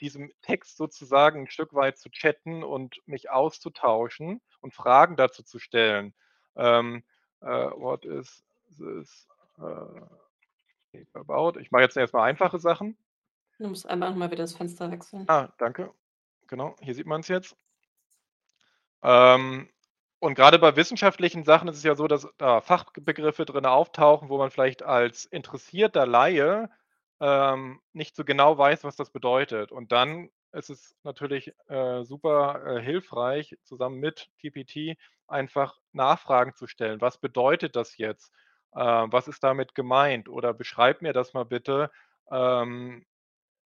[0.00, 5.58] diesem Text sozusagen 'n Stück weit zu chatten und mich auszutauschen und Fragen dazu zu
[5.58, 6.14] stellen.
[6.56, 7.04] Ähm,
[7.40, 8.44] äh, what is
[8.78, 11.58] this, äh, about?
[11.60, 12.96] Ich mache jetzt erst mal einfache Sachen.
[13.58, 15.24] Du musst einmal noch mal wieder das Fenster wechseln.
[15.28, 15.92] Ah, danke.
[16.46, 17.56] Genau, hier sieht man's jetzt.
[19.02, 19.68] Ähm,
[20.20, 24.38] und grade bei wissenschaftlichen Sachen ist es ja so, dass da Fachbegriffe drin auftauchen, wo
[24.38, 26.70] man vielleicht als interessierter Laie,
[27.20, 29.72] ähm, nicht so genau weiß, was das bedeutet.
[29.72, 34.96] Und dann ist es natürlich, äh, super, äh, hilfreich, zusammen mit GPT
[35.28, 37.00] einfach Nachfragen zu stellen.
[37.00, 38.32] „Was bedeutet das jetzt?
[38.72, 41.90] Äh, was ist damit gemeint?“ Oder „Beschreib mir das mal bitte,
[42.30, 43.04] ähm,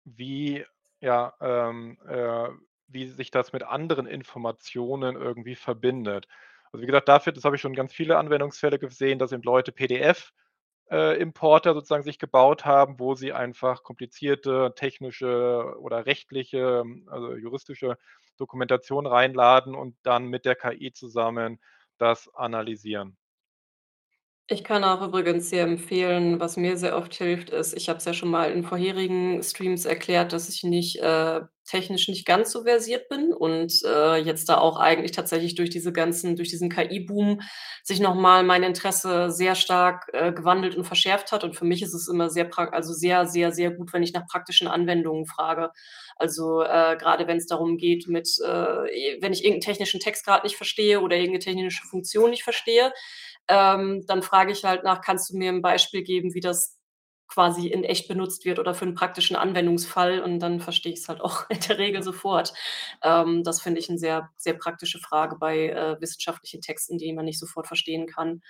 [0.05, 0.65] wie
[1.01, 2.49] ja, ähm, äh
[2.87, 6.27] wie sich das mit anderen Informationen irgendwie verbindet.“
[6.71, 9.71] Also, wie gesagt, dafür das habe ich schon ganz viele Anwendungsfälle gesehen, da sind Leute
[9.71, 10.33] PDF
[10.91, 11.21] äh,
[11.73, 17.97] sozusagen sich gebaut haben, wo sie einfach komplizierte technische oder rechtliche, also juristische
[18.37, 21.59] Dokumentation reinladen und dann mit der KI zusammen
[21.97, 23.17] das analysieren.
[24.49, 28.05] Ich kann auch übrigens sehr empfehlen, was mir sehr oft hilft, ist ich habe es
[28.05, 32.63] ja schon mal in vorherigen Streams erklärt, dass ich nicht äh, technisch nicht ganz so
[32.63, 37.41] versiert bin und, äh, jetzt da auch eigentlich tatsächlich durch diese ganzen durch diesen KI-Boom
[37.83, 41.43] sich noch mal mein Interesse sehr stark, äh, gewandelt und verschärft hat.
[41.43, 44.27] Und für mich ist es immer sehr also sehr, sehr, sehr gut, wenn ich nach
[44.27, 45.71] praktischen Anwendungen frage.
[46.15, 48.47] Also, äh, grade wenn's darum geht mit, äh
[49.21, 52.43] wenn ich irgend 'n technischen Text grad nicht verstehe oder irgend 'ne technische Funktion nicht
[52.43, 52.93] verstehe,
[53.49, 56.77] ähm, dann frage ich halt nach: „Kannst du mir 'n Beispiel geben, wie das
[57.29, 61.21] quasi in echt benutzt wird oder für 'n praktischen Anwendungsfall?“ Und dann verstehe ich's halt
[61.21, 62.53] auch in der Regel sofort.
[63.03, 67.25] Ähm, das finde ich 'n sehr, sehr praktische Frage bei, äh, wissenschaftlichen Texten, die man
[67.25, 68.41] nicht sofort verstehen kann.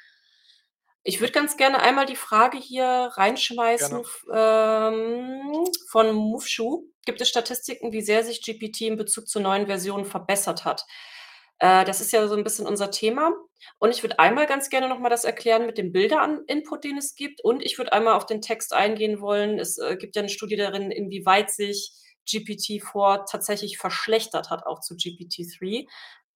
[1.03, 7.93] Ich würde ganz gerne einmal die Frage hier reinschmeißen ähm, von Mufshu: „Gibt es Statistiken,
[7.93, 10.85] wie sehr sich GPT in Bezug zu neuen Versionen verbessert hat?“
[11.59, 13.31] Äh, das ist ja so 'n bisschen unser Thema.
[13.79, 16.83] Und ich würde einmal ganz gerne noch mal das erklären mit dem Bilder an Input,
[16.83, 17.41] den es gibt.
[17.43, 19.59] Und ich würde einmal auf den Text eingehen wollen.
[19.59, 21.91] Es, äh, gibt ja 'ne Studie darin, inwieweit sich
[22.29, 25.87] GPT-4 tatsächlich verschlechtert hat, auch zu GPT-3.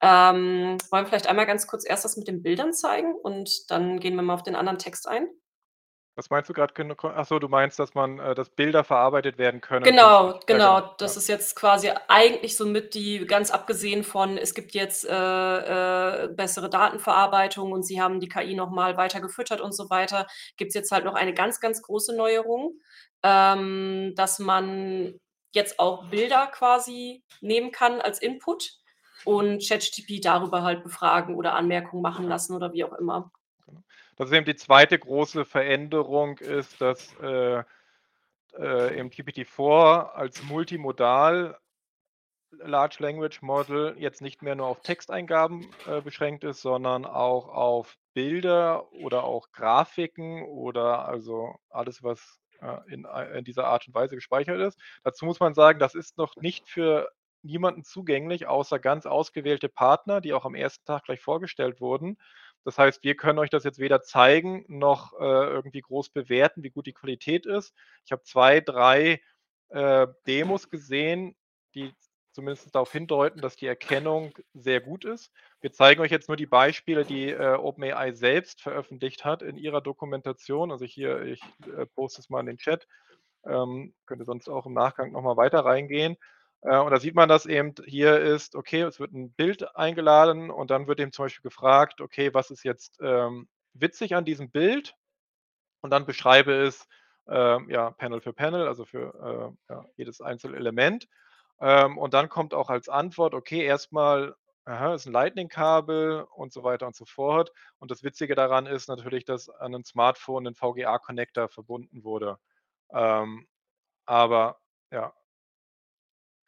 [0.02, 4.00] Ähm, wollen wir vielleicht einmal ganz kurz erst das mit den Bildern zeigen und dann
[4.00, 5.28] gehen wir mal auf den anderen Text ein?
[6.22, 8.84] Was meinst du grad geno ko ach so, du meinst, dass man äh, dass Bilder
[8.84, 10.02] verarbeitet werden können Genau.
[10.02, 10.78] Ja, genau, genau.
[10.78, 10.96] ja.
[11.00, 16.28] Das ist jetzt quasi eigentlich somit die ganz abgesehen von es gibt jetzt, äh, äh,
[16.28, 20.76] bessere Datenverarbeitung und sie haben die KI noch mal weiter gefüttert und so weiter, gibt's
[20.76, 22.80] jetzt halt noch eine ganz, ganz große Neuerung,
[23.24, 25.20] ähm, dass man
[25.56, 28.74] jetzt auch Bilder quasi nehmen kann als Input
[29.26, 33.32] und ChatGPT darüber halt befragen oder Anmerkungen machen lassen oder wie auch immer.
[34.22, 34.86] Das ist eben die 2.
[34.86, 37.64] große Veränderung ist, dass, äh,
[38.56, 41.58] äh, eben GPT-4 als multimodal
[42.52, 47.96] Large Language Model jetzt nicht mehr nur auf Texteingaben, äh, beschränkt ist, sondern auch auf
[48.14, 53.96] Bilder oder auch Grafiken oder also alles, was, äh, in ei in dieser Art und
[53.96, 54.80] Weise gespeichert ist.
[55.04, 57.10] Dazu muss man sagen, das ist noch nicht für
[57.44, 60.84] niemanden zugänglich, außer ganz ausgewählte Partner, die auch am 1.
[60.84, 62.18] Tag gleich vorgestellt wurden.
[62.64, 66.70] Das heißt, wir können euch das jetzt weder zeigen noch, äh, irgendwie groß bewerten, wie
[66.70, 67.74] gut die Qualität ist.
[68.06, 69.22] Ich habe 2, 3,
[69.70, 71.36] äh, Demos gesehen,
[71.76, 71.94] die
[72.34, 75.32] zumindest darauf hindeuten, dass die Erkennung sehr gut ist.
[75.60, 79.82] Wir zeigen euch jetzt nur die Beispiele, die, äh, OpenAI selbst veröffentlicht hat in ihrer
[79.82, 80.72] Dokumentation.
[80.72, 81.42] Also hier, ich,
[81.76, 82.88] äh, poste es mal in den Chat.
[83.46, 86.16] Ähm, könnt ihr sonst auch im Nachgang noch mal weiter reingehen.
[86.64, 90.52] Äh, und da sieht man, dass eben hier ist okay, es wird 'n Bild eingeladen
[90.52, 94.52] und dann wird eben zum Beispiel gefragt: „Okay, was ist jetzt, ähm, witzig an diesem
[94.52, 94.96] Bild?“
[95.82, 96.88] Und dann beschreibe es,
[97.30, 101.08] ähm, ja, Panel für Panel, also für, äh, ja, jedes einzelne Element.
[101.62, 106.54] Ähm, und dann kommt auch als Antwort: „Okay, erst mal, aha, ist 'n Lightning-Kabel“ und
[106.54, 107.52] so weiter und so fort.
[107.80, 112.38] Und das Witzige daran ist natürlich, dass an 'nen Smartphone 'nen VGA-Connector verbunden wurde.
[112.94, 113.48] Ähm,
[114.08, 114.60] aber
[114.92, 115.14] ja.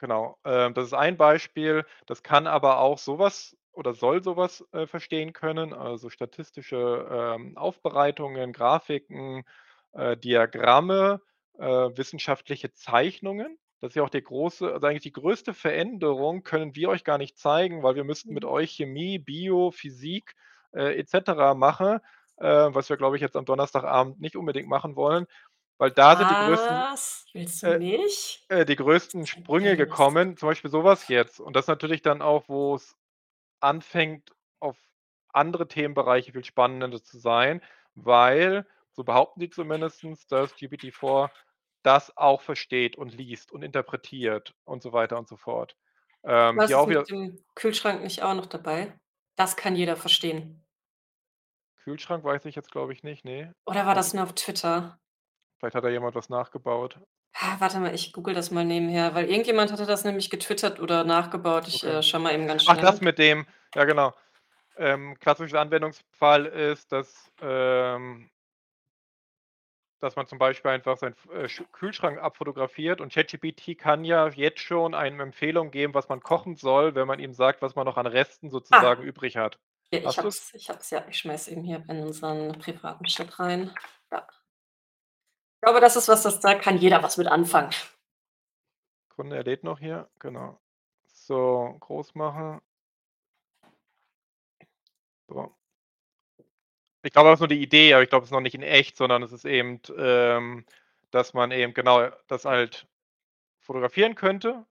[0.04, 1.86] Genau, ähm, das ist ein Beispiel.
[2.06, 7.08] Das kann aber auch so was oder soll so was, äh, verstehen können, also statistische,
[7.10, 9.44] ähm, Aufbereitungen, Grafiken,
[9.94, 11.22] äh, Diagramme,
[11.58, 13.58] äh, wissenschaftliche Zeichnungen.
[13.80, 17.16] Das ist ja auch der große also eigentlich die größte Veränderung können wir euch gar
[17.18, 18.50] nicht zeigen, weil wir müssten mit Mhm.
[18.50, 20.34] euch Chemie, Bio, Physik,
[20.72, 21.98] äh, et cetera machen,
[22.38, 25.26] äh, was wir, glaube ich, jetzt am Donnerstagabend nicht unbedingt machen wollen,
[25.78, 27.26] weil da sind die größten Was?
[27.32, 27.80] Du äh,
[28.48, 31.40] äh, die größten Ist Sprünge gekommen, zum Beispiel so was jetzt.
[31.40, 32.96] Und das natürlich dann auch, wo's
[33.60, 34.78] anfängt, auf
[35.32, 37.62] andere Themenbereiche viel spannender zu sein,
[37.94, 41.30] weil, so behaupten die zumindest, dass GPT-4
[41.82, 45.76] das auch versteht und liest und interpretiert und so weiter und so fort.
[46.24, 48.98] Ähm, Was ist auch mit dem Kühlschrank nicht auch noch dabei?
[49.36, 50.64] Das kann jeder verstehen.
[51.76, 53.54] Kühlschrank weiß ich jetzt, glaube ich, nicht, ne.
[53.66, 54.98] Oder war Also das nur auf Twitter?
[55.64, 56.98] Vielleicht hat da jemand was nachgebaut.
[57.36, 61.04] Ha, warte mal, ich google das mal nebenher, weil irgendjemand hatte das nämlich getwittert oder
[61.04, 61.66] nachgebaut.
[61.68, 61.96] Ich, Okay.
[61.96, 63.06] äh, schaue mal eben ganz Ach, das schnell.
[63.08, 64.12] mit dem ja genau.
[64.76, 68.28] Ähm, klassischer Anwendungsfall ist, dass, ähm
[70.00, 74.60] dass man zum Beispiel einfach seinen äh, Sch Kühlschrank abfotografiert und ChatGPT kann ja jetzt
[74.60, 77.96] schon einem Empfehlung geben, was man kochen soll, wenn man ihm sagt, was man noch
[77.96, 78.50] an Resten Ah.
[78.50, 79.58] sozusagen übrig hat.
[79.90, 81.04] Ja, ich Hast es ich habe es, ja.
[81.08, 83.70] Ich schmeiße eben hier in unseren privaten Chat rein.
[85.64, 87.70] Glaube, das ist was, das da kann jeder was mit anfangen.
[89.08, 90.60] Sekunde, er lädt noch hier, genau.
[91.06, 92.60] So, groß machen.
[95.28, 95.54] So.
[97.02, 98.62] Ich glaube, das ist nur die Idee, aber ich glaube, es ist noch nicht in
[98.62, 100.64] echt, sondern es ist eben, ähm,
[101.10, 102.86] dass man eben genau das halt
[103.60, 104.66] fotografieren könnte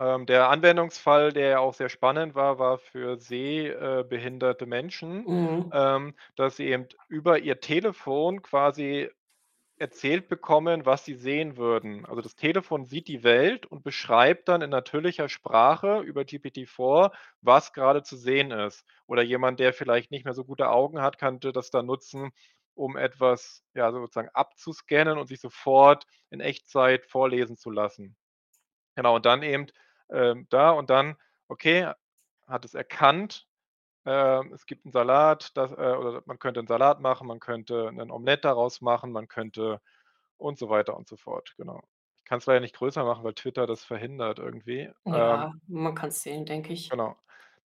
[0.00, 5.26] Ähm, der Anwendungsfall, der ja auch sehr spannend war, war für seh äh, behinderte Menschen,
[5.26, 5.70] Mhm.
[5.72, 9.10] ähm, dass sie eben über ihr Telefon quasi
[9.78, 12.06] erzählt bekommen, was sie sehen würden.
[12.06, 17.72] Also, das Telefon sieht die Welt und beschreibt dann in natürlicher Sprache über GPT-4, was
[17.72, 18.84] grade zu sehen ist.
[19.06, 22.30] Oder jemand, der vielleicht nicht mehr so gute Augen hat, könnte das dann nutzen,
[22.74, 28.16] um etwas, ja, sozusagen abzuscannen und sich sofort in Echtzeit vorlesen zu lassen.
[28.96, 29.66] Genau, und dann eben,
[30.10, 31.16] ähm, da und dann,
[31.48, 31.92] okay,
[32.46, 33.46] hat es erkannt,
[34.06, 37.90] ähm, es gibt 'n Salat, das äh, oder man könnte 'n Salat machen, man könnte
[37.92, 39.80] 'nen Omelett daraus machen, man könnte
[40.38, 41.82] und so weiter und so fort, genau.
[42.18, 44.90] Ich kann's leider nicht größer machen, weil Twitter das verhindert irgendwie.
[45.12, 46.90] Ähm Ja, man kann's sehen, denke ich.
[46.90, 47.16] Genau.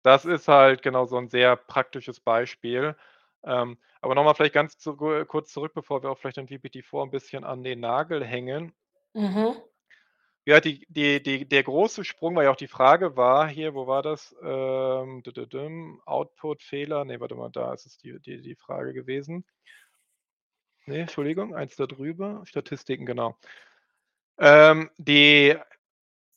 [0.02, 2.96] Das ist halt genau so 'n sehr praktisches Beispiel.
[3.44, 7.02] Ähm, aber noch mal vielleicht ganz zu kurz zurück, bevor wir auch vielleicht an GPT-4
[7.02, 8.72] 'n bisschen an den Nagel hängen.
[9.14, 9.67] Mhm.
[10.48, 13.86] Ja, die die die der große Sprung, weil ja auch die Frage war hier, wo
[13.86, 14.34] war das?
[14.42, 15.22] Ähm,
[16.06, 17.04] Output-Fehler.
[17.04, 19.44] Ne, warte mal, da ist es die die die Frage gewesen.
[20.86, 23.36] Ne, Entschuldigung, eins da drüber, Statistiken, genau.
[24.38, 25.54] Ähm, die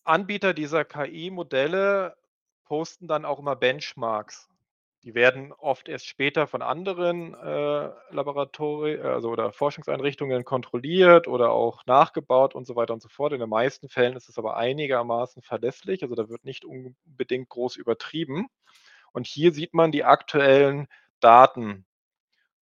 [0.04, 2.17] Anbieter dieser KI-Modelle
[2.65, 4.51] posten dann auch immer Benchmarks.
[5.04, 11.84] Die werden oft erst später von anderen, äh, Laboratori also, oder Forschungseinrichtungen kontrolliert oder auch
[11.88, 13.34] nachgebaut und so weiter und so fort.
[13.34, 17.78] In den meisten Fällen ist es aber einigermaßen verlässlich, also, da wird nicht unbedingt groß
[17.78, 18.48] übertrieben.
[19.14, 20.88] Und hier sieht man die aktuellen
[21.20, 21.86] Daten.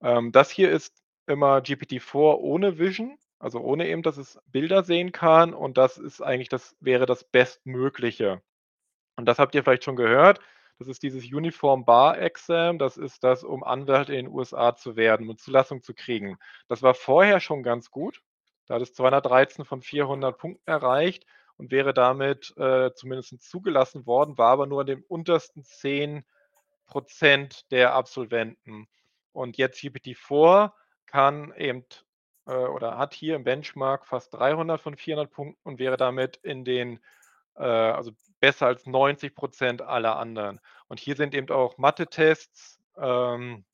[0.02, 5.12] Ähm, das hier ist immer GPT-4 ohne Vision, also, ohne eben, dass es Bilder sehen
[5.14, 8.42] kann und das ist eigentlich das wäre das Bestmögliche.
[9.18, 10.40] Und das habt ihr vielleicht schon gehört.
[10.78, 12.78] Das ist dieses Uniform Bar Exam.
[12.80, 16.38] Das ist das, um Anwalt in den USA zu werden und Zulassung zu kriegen.
[16.68, 18.22] Das war vorher schon ganz gut.
[18.68, 21.26] Da hat es 213 von 400 Punkten erreicht
[21.58, 26.26] und wäre damit, äh, zumindest zugelassen worden, war aber nur in den untersten 10
[26.88, 28.88] % der Absolventen.
[29.32, 30.74] Und jetzt GPT-4
[31.06, 31.86] kann eben,
[32.48, 36.66] äh, oder hat hier im Benchmark fast 300 von 400 Punkten und wäre damit in
[36.66, 37.00] den
[37.64, 40.60] also, besser als 90 % aller anderen.
[40.88, 43.66] Und hier sind eben auch Mathetests, ähm,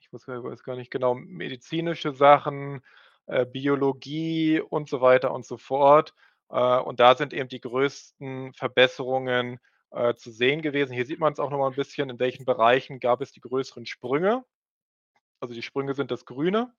[0.00, 2.82] ich muss weiß gar nicht genau, medizinische Sachen,
[3.26, 6.14] äh, Biologie und so weiter und so fort.
[6.50, 9.60] Äh, und da sind eben die größten Verbesserungen,
[9.92, 10.94] äh, zu sehen gewesen.
[10.94, 13.86] Hier sieht man's auch noch mal 'n bisschen, in welchen Bereichen gab es die größeren
[13.86, 14.44] Sprünge.
[15.40, 16.72] Also, die Sprünge sind das Grüne.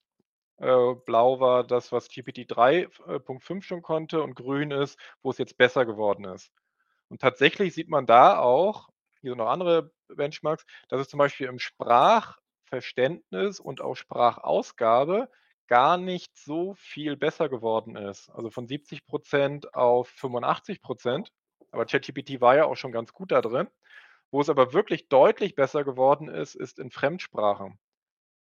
[0.59, 4.99] Äh, blau war das, was GPT-3 f äh, Punkt 5 schon konnte und grün ist,
[5.21, 6.51] wo es jetzt besser geworden ist.
[7.09, 8.89] Und tatsächlich sieht man da auch
[9.21, 15.29] hier sind noch andere Benchmarks, dass es zum Beispiel im Sprachverständnis und auch Sprachausgabe
[15.67, 18.29] gar nicht so viel besser geworden ist.
[18.29, 21.31] Also, von 70 % auf 85 %.
[21.71, 23.67] Aber ChatGPT war ja auch schon ganz gut da drin.
[24.31, 27.77] Wo es aber wirklich deutlich besser geworden ist, ist in Fremdsprachen.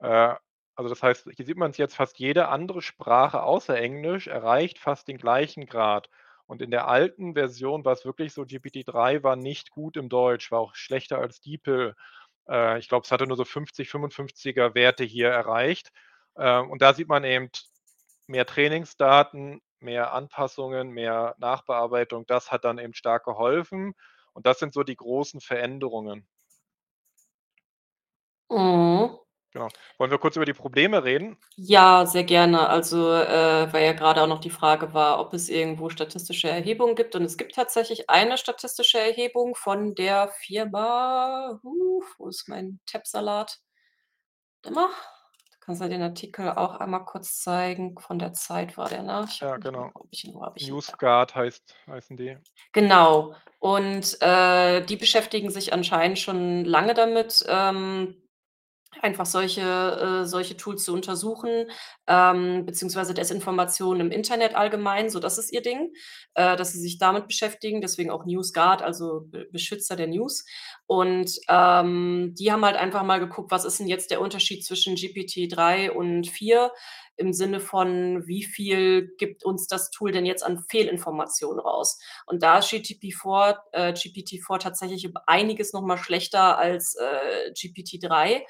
[0.01, 0.35] Äh,
[0.79, 5.09] also, das heißt, hier sieht man's jetzt, fast jede andere Sprache außer Englisch erreicht fast
[5.09, 6.09] den gleichen Grad.
[6.47, 10.61] Und in der alten Version war's wirklich so, GPT-3 war nicht gut im Deutsch, war
[10.61, 11.97] auch schlechter als DeepL.
[12.49, 15.91] Äh, ich glaube, es hatte nur so 50, 55er Werte hier erreicht.
[16.37, 17.51] Äh, und da sieht man eben
[18.29, 22.25] mehr Trainingsdaten, mehr Anpassungen, mehr Nachbearbeitung.
[22.27, 23.95] Das hat dann eben stark geholfen.
[24.33, 26.29] Und das sind so die großen Veränderungen.
[28.51, 29.18] Mhm.
[29.53, 29.69] Genau.
[29.97, 31.39] Wollen wir kurz über die Probleme reden?
[31.57, 32.69] Ja, sehr gerne.
[32.69, 36.95] Also, äh, weil ja grade auch noch die Frage war, ob es irgendwo statistische Erhebungen
[36.95, 37.15] gibt.
[37.17, 43.59] Und es gibt tatsächlich eine statistische Erhebung von der Firma hu, wo ist mein Tab-Salat?
[44.71, 47.99] Mal, du kannst ja den Artikel auch einmal kurz zeigen.
[47.99, 49.27] Von der Zeit war der, ne?
[49.41, 49.91] Ja, genau.
[50.61, 52.37] NewsGuard heißt heißen die.
[52.73, 53.35] Genau.
[53.61, 58.23] Und, äh, die beschäftigen sich anscheinend schon lange damit, ähm,
[59.03, 61.67] einfach solche äh, solche Tools zu untersuchen,
[62.07, 65.93] ähm, beziehungsweise Desinformation im Internet allgemein, so das ist ihr Ding,
[66.35, 70.45] äh, dass sie sich damit beschäftigen, deswegen auch NewsGuard, also Be Beschützer der News.
[70.87, 74.97] Und, ähm, die haben halt einfach mal geguckt, was ist 'n jetzt der Unterschied zwischen
[74.97, 76.73] GPT-3 und 4
[77.19, 81.99] im Sinne von, wie viel gibt uns das Tool denn jetzt an Fehlinformationen raus?
[82.27, 88.43] Und da ist GTP4 äh, GPT-4 tatsächlich einiges noch mal schlechter als, äh, GPT-3.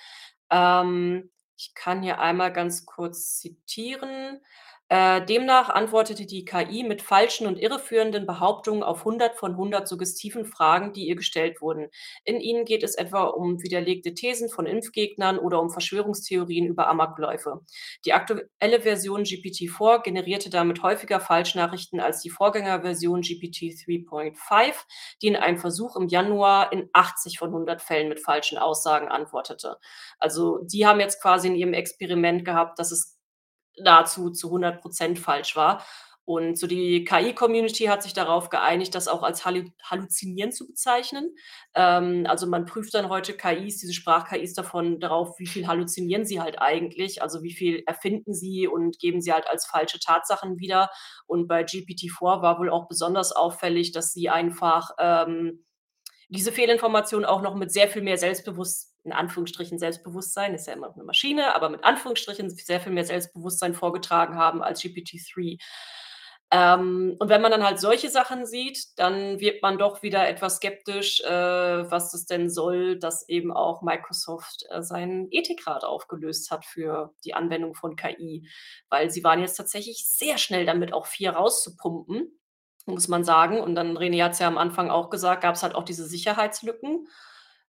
[0.51, 4.41] Ähm, ich kann hier einmal ganz kurz zitieren.
[4.91, 10.47] Äh, demnach antwortete die KI mit falschen und irreführenden Behauptungen auf 100 von 100 suggestiven
[10.47, 11.89] Fragen, die ihr gestellt wurden.
[12.25, 17.61] In ihnen geht es etwa um widerlegte Thesen von Impfgegnern oder um Verschwörungstheorien über Amokläufe.
[18.07, 24.73] Die aktuelle Version GPT-4 generierte damit häufiger Falschnachrichten als die Vorgängerversion GPT 3.5,
[25.21, 29.77] die in einem Versuch im Januar in 80 von 100 Fällen mit falschen Aussagen antwortete.
[30.19, 33.18] Also die haben jetzt quasi in ihrem Experiment gehabt, dass es
[33.83, 35.85] nahezu zu 100% falsch war.
[36.29, 41.35] Und so die KI-Community hat sich darauf geeinigt, das auch als hallu halluzinieren zu bezeichnen.
[41.75, 46.39] Ähm, also man prüft dann heute KIs, diese Sprach-KIs davon darauf, wie viel halluzinieren sie
[46.39, 50.91] halt eigentlich, also wie viel erfinden sie und geben sie halt als falsche Tatsachen wieder.
[51.27, 55.65] Und bei GPT-4 war wohl auch besonders auffällig, dass sie einfach ähm,
[56.29, 60.89] diese Fehlinformation auch noch mit sehr viel mehr Selbstbewusst in Anführungsstrichen Selbstbewusstsein, ist ja immer
[60.89, 65.59] noch 'ne Maschine, aber mit Anführungsstrichen sehr viel mehr Selbstbewusstsein vorgetragen haben als GPT-3.
[66.51, 70.57] Ähm, und wenn man dann halt solche Sachen sieht, dann wird man doch wieder etwas
[70.57, 71.29] skeptisch, äh,
[71.91, 77.35] was es denn soll, dass eben auch Microsoft, äh, seinen Ethikrat aufgelöst hat für die
[77.35, 78.49] Anwendung von KI.
[78.89, 82.33] Weil sie waren jetzt tatsächlich sehr schnell damit, auch 4 rauszupumpen
[82.87, 83.61] muss man sagen.
[83.61, 86.07] Und dann, René hat es ja am Anfang auch gesagt, gab es halt auch diese
[86.07, 87.07] Sicherheitslücken.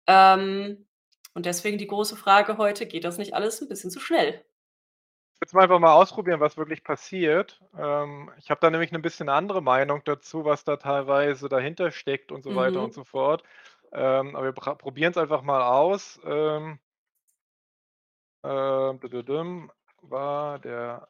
[0.07, 0.88] Ähm,
[1.35, 4.45] und deswegen die große Frage heute: Geht das nicht alles ein bisschen zu schnell?
[5.41, 7.61] Jetzt mal einfach mal ausprobieren, was wirklich passiert.
[7.77, 12.33] Ähm, ich habe da nämlich 'ne bisschen andere Meinung dazu, was da teilweise dahinter steckt
[12.33, 12.95] und so weiter und Mhm.
[12.95, 13.45] so fort.
[13.93, 16.21] Ähm, aber wir bra probieren's einfach mal aus.
[16.25, 16.81] Ähm
[18.45, 18.99] ähm,
[20.03, 21.09] war der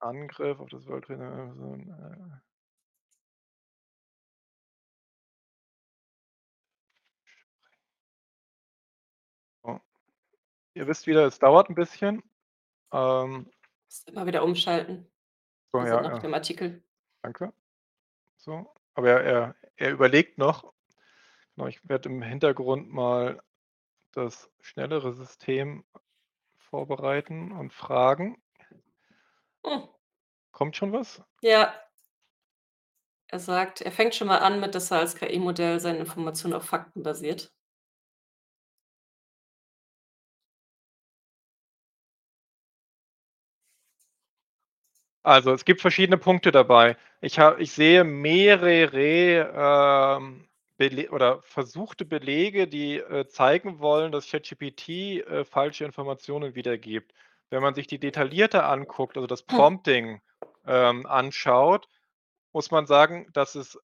[0.00, 2.42] Angriff auf das World Trade
[10.76, 12.22] Ihr wisst wieder, es dauert 'n bisschen.
[12.92, 13.50] Ähm
[13.90, 15.06] Musst immer wieder umschalten.
[15.72, 16.18] So, Also, ja, nach ja.
[16.18, 16.82] dem Artikel.
[17.22, 17.52] Danke.
[18.44, 20.72] So, aber er er er überlegt noch.
[21.56, 23.42] Genau, ich werde im Hintergrund mal
[24.12, 25.84] das schnellere System
[26.58, 28.42] vorbereiten und fragen.
[29.64, 29.92] Hm.
[30.54, 31.22] Kommt schon was?
[31.42, 31.82] Ja.
[33.30, 36.64] Er sagt er fängt schon mal an mit, dass er als KI-Modell seine Informationen auf
[36.64, 37.52] Fakten basiert.
[45.24, 46.96] Also, es gibt verschiedene Punkte dabei.
[47.20, 49.52] Ich ha ich sehe mehrere,
[50.18, 50.48] ähm,
[50.78, 57.12] Bele oder versuchte Belege, die, äh, zeigen wollen, dass ChatGPT, äh, falsche Informationen wiedergibt.
[57.50, 59.56] Wenn man sich die detaillierter anguckt, also das Hm.
[59.56, 60.20] Prompting,
[60.66, 61.88] ähm, anschaut,
[62.52, 63.78] muss man sagen, dass es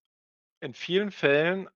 [0.60, 1.68] in vielen Fällen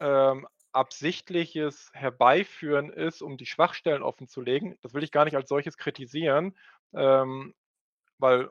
[0.00, 4.76] ähm, absichtliches Herbeiführen ist, um die Schwachstellen offenzulegen.
[4.82, 6.54] Das will ich gar nicht als solches kritisieren,
[6.94, 7.54] ähm,
[8.18, 8.50] weil,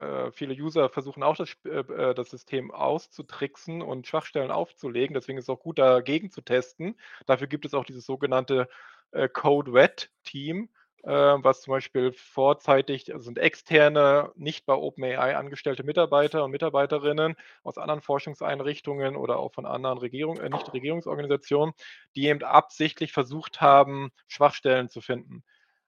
[0.00, 5.14] äh, viele User versuchen auch das äh, äh, das System auszutricksen und Schwachstellen aufzulegen.
[5.14, 6.98] Deswegen ist es auch gut, dagegen zu testen.
[7.26, 8.68] Dafür gibt es auch dieses sogenannte,
[9.12, 10.68] äh, Code Red Team,
[11.02, 17.36] äh, was zum Beispiel vorzeitig also sind externe, nicht bei OpenAI angestellte Mitarbeiter und Mitarbeiterinnen
[17.62, 21.74] aus anderen Forschungseinrichtungen oder auch von anderen Regierung äh, Nichtregierungsorganisationen,
[22.16, 25.42] die eben absichtlich versucht haben, Schwachstellen zu finden.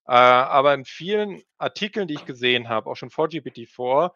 [0.06, 4.10] Äh, aber in vielen Artikeln, die ich gesehen habe, auch schon vor GPT-4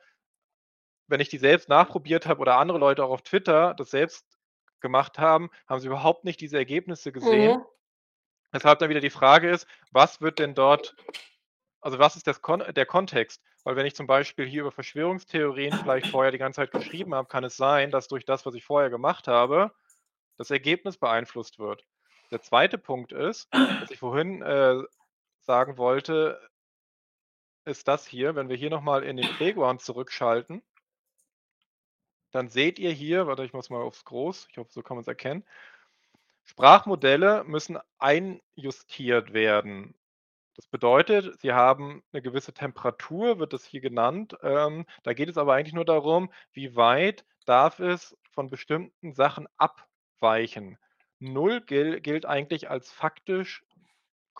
[1.09, 4.27] wenn ich die selbst nachprobiert habe oder andere Leute auch auf Twitter das selbst
[4.81, 7.59] gemacht haben, haben sie überhaupt nicht diese Ergebnisse gesehen.
[7.59, 7.65] Mhm.
[8.51, 10.97] Weshalb dann wieder die Frage ist: Was wird denn dort
[11.87, 13.41] also, was ist das Kon der Kontext?
[13.63, 17.29] Weil wenn ich zum Beispiel hier über Verschwörungstheorien vielleicht vorher die ganze Zeit geschrieben habe,
[17.29, 19.71] kann es sein, dass durch das, was ich vorher gemacht habe,
[20.37, 21.85] das Ergebnis beeinflusst wird.
[22.33, 22.69] Der 2.
[22.79, 24.83] Punkt ist, was ich vorhin, äh,
[25.47, 26.41] sagen wollte
[27.67, 30.63] ist das hier, wenn wir hier noch mal in den Playground zurückschalten
[32.35, 35.09] dann seht ihr hier warte, ich es mal aufs Groß, ich hoffe, so kann man's
[35.09, 35.45] erkennen.
[36.45, 39.95] Sprachmodelle müssen einjustiert werden.
[40.57, 44.37] Das bedeutet, sie haben 'ne gewisse Temperatur, wird das hier genannt.
[44.43, 49.49] Ähm, da geht es aber eigentlich nur darum, wie weit darf es von bestimmten Sachen
[49.59, 50.79] abweichen.
[51.21, 53.65] 0 gil gilt eigentlich als faktisch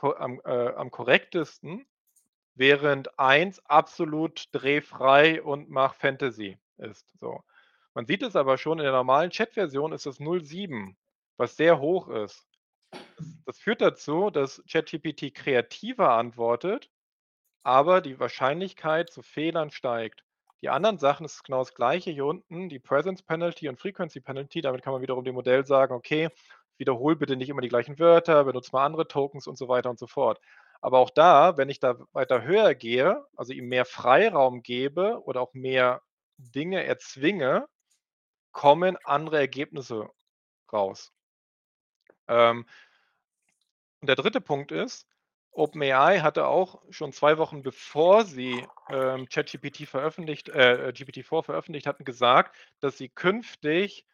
[0.03, 1.87] am äh, am korrektesten,
[2.55, 7.43] während 1 absolut drehfrei und mach Fantasy ist, so.
[7.95, 10.97] Man sieht es aber schon, in der normalen Chat-Version ist das 0,7,
[11.39, 12.47] was sehr hoch ist.
[13.47, 16.91] Das führt dazu, dass ChatGPT kreativer antwortet,
[17.65, 20.25] aber die Wahrscheinlichkeit zu Fehlern steigt.
[20.63, 24.61] Die anderen Sachen ist genau das Gleiche hier unten, die Presence Penalty und Frequency Penalty.
[24.63, 26.31] Damit kann man wiederum dem Modell sagen: „Okay,
[26.79, 29.99] wiederhole bitte nicht immer die gleichen Wörter, benutze mal andere Tokens“ und so weiter und
[29.99, 30.41] so fort.
[30.81, 35.41] Aber auch da, wenn ich da weiter höher gehe, also ihm mehr Freiraum gebe oder
[35.41, 36.03] auch mehr
[36.39, 37.67] Dinge erzwinge,
[38.53, 40.09] kommen andere Ergebnisse
[40.73, 41.13] raus.
[42.29, 42.67] Ähm
[44.03, 44.41] und der 3.
[44.41, 45.07] Punkt ist,
[45.53, 52.05] OpenAI hatte auch schon 2 Wochen bevor sie, ähm, ChatGPT veröffentlicht äh, GPT-4 veröffentlicht hatten,
[52.05, 54.05] gesagt, dass sie künftig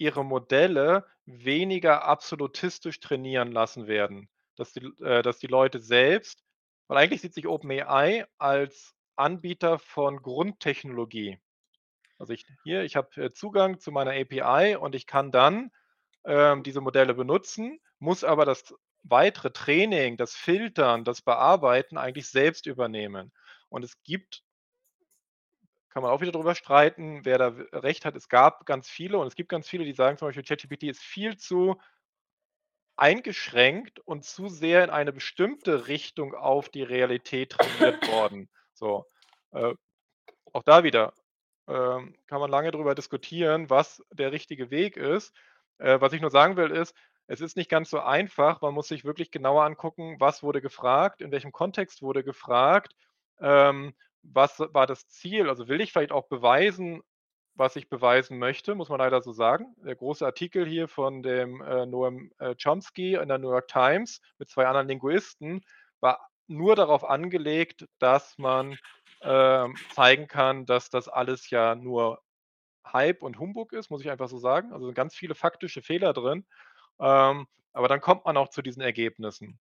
[0.00, 4.28] ihre Modelle weniger absolutistisch trainieren lassen werden.
[4.56, 6.42] Dass die äh, dass die Leute selbst
[6.90, 11.38] weil eigentlich sieht sich OpenAI als Anbieter von Grundtechnologie.
[12.18, 15.70] Also ich hier, ich habe, äh, Zugang zu meiner API und ich kann dann,
[16.24, 18.74] ähm, diese Modelle benutzen, muss aber das
[19.04, 23.30] weitere Training, das Filtern, das Bearbeiten eigentlich selbst übernehmen.
[23.68, 24.42] Und es gibt
[25.90, 28.16] kann man auch wieder drüber streiten, wer da recht hat.
[28.16, 31.02] Es gab ganz viele und es gibt ganz viele, die sagen zum Beispiel, ChatGPT ist
[31.02, 31.76] viel zu
[32.96, 38.48] eingeschränkt und zu sehr in eine bestimmte Richtung auf die Realität trainiert worden.
[38.74, 39.06] So,
[39.52, 39.74] äh,
[40.52, 41.12] auch da wieder,
[41.66, 45.34] ähm, kann man lange drüber diskutieren, was der richtige Weg ist.
[45.78, 46.94] Äh, was ich nur sagen will, ist,
[47.26, 48.60] es ist nicht ganz so einfach.
[48.60, 52.94] Man muss sich wirklich genauer angucken, was wurde gefragt, in welchem Kontext wurde gefragt,
[53.40, 55.48] ähm, was war das Ziel?
[55.48, 57.02] Also, will ich vielleicht auch beweisen,
[57.54, 59.74] was ich beweisen möchte, muss man leider so sagen.
[59.84, 64.20] Der große Artikel hier von dem, äh, Noam, äh, Chomsky in der New York Times
[64.38, 65.62] mit 2 anderen Linguisten
[66.00, 68.78] war nur darauf angelegt, dass man,
[69.22, 72.22] ähm, zeigen kann, dass das alles ja nur
[72.86, 74.72] Hype und Humbug ist, muss ich einfach so sagen.
[74.72, 76.46] Also, sind ganz viele faktische Fehler drin.
[77.00, 79.60] Ähm, aber dann kommt man auch zu diesen Ergebnissen.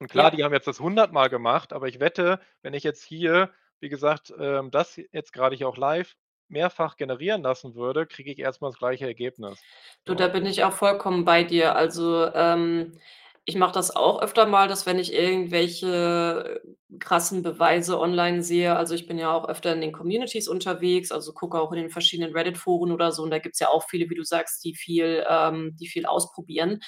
[0.00, 0.30] Und klar, Ja.
[0.30, 4.32] die haben jetzt das hundertmal gemacht, aber ich wette, wenn ich jetzt hier, wie gesagt,
[4.38, 6.14] ähm, das jetzt grade hier auch live
[6.48, 9.60] mehrfach generieren lassen würde, kriege ich erst mal das gleiche Ergebnis.
[10.04, 11.76] Du, da bin ich auch vollkommen bei dir.
[11.76, 12.98] Also, ähm,
[13.44, 16.60] ich mache das auch öfter mal, dass wenn ich irgendwelche
[16.98, 21.32] krassen Beweise online sehe also, ich bin ja auch öfter in den Communities unterwegs, also,
[21.32, 24.16] gucke auch in den verschiedenen Reddit-Foren oder so und da gibt's ja auch viele, wie
[24.16, 26.80] du sagst, die viel ähm, die viel ausprobieren.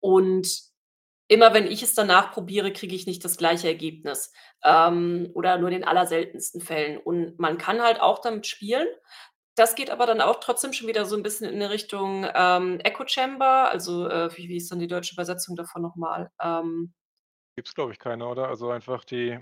[0.00, 0.69] Und
[1.30, 4.32] immer wenn ich es dann nachprobiere, kriege ich nicht das gleiche Ergebnis,
[4.64, 6.98] ähm, oder nur in den allerseltensten Fällen.
[6.98, 8.88] Und man kann halt auch damit spielen.
[9.56, 12.80] Das geht aber dann auch trotzdem schon wieder so 'n bisschen in 'ne Richtung, ähm,
[12.84, 16.30] Echo Chamber, also, äh, wie wie ist dann die deutsche Übersetzung davon noch mal?
[16.42, 16.92] Ähm
[17.58, 18.48] Gibt's, glaube ich, keine, oder?
[18.48, 19.38] Also, einfach die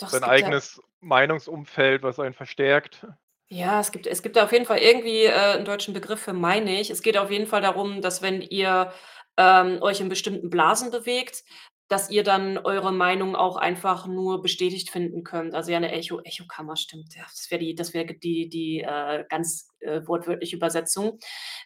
[0.00, 3.06] Doch, es sein gibt ja eigenes Meinungsumfeld, was einen verstärkt.
[3.52, 6.32] Ja, es gibt es gibt da auf jeden Fall irgendwie, äh, 'n deutschen Begriff für,
[6.32, 6.88] meine ich.
[6.88, 8.92] Es geht auf jeden Fall darum, dass wenn ihr,
[9.40, 11.44] ähm, euch in bestimmten Blasen bewegt,
[11.88, 15.54] dass ihr dann eure Meinung auch einfach nur bestätigt finden könnt.
[15.56, 17.24] Also, ja, 'ne Echo Echokammer, stimmt, ja.
[17.24, 21.18] Das wäre die das wäre die die, äh, ganz, äh, wortwörtliche Übersetzung.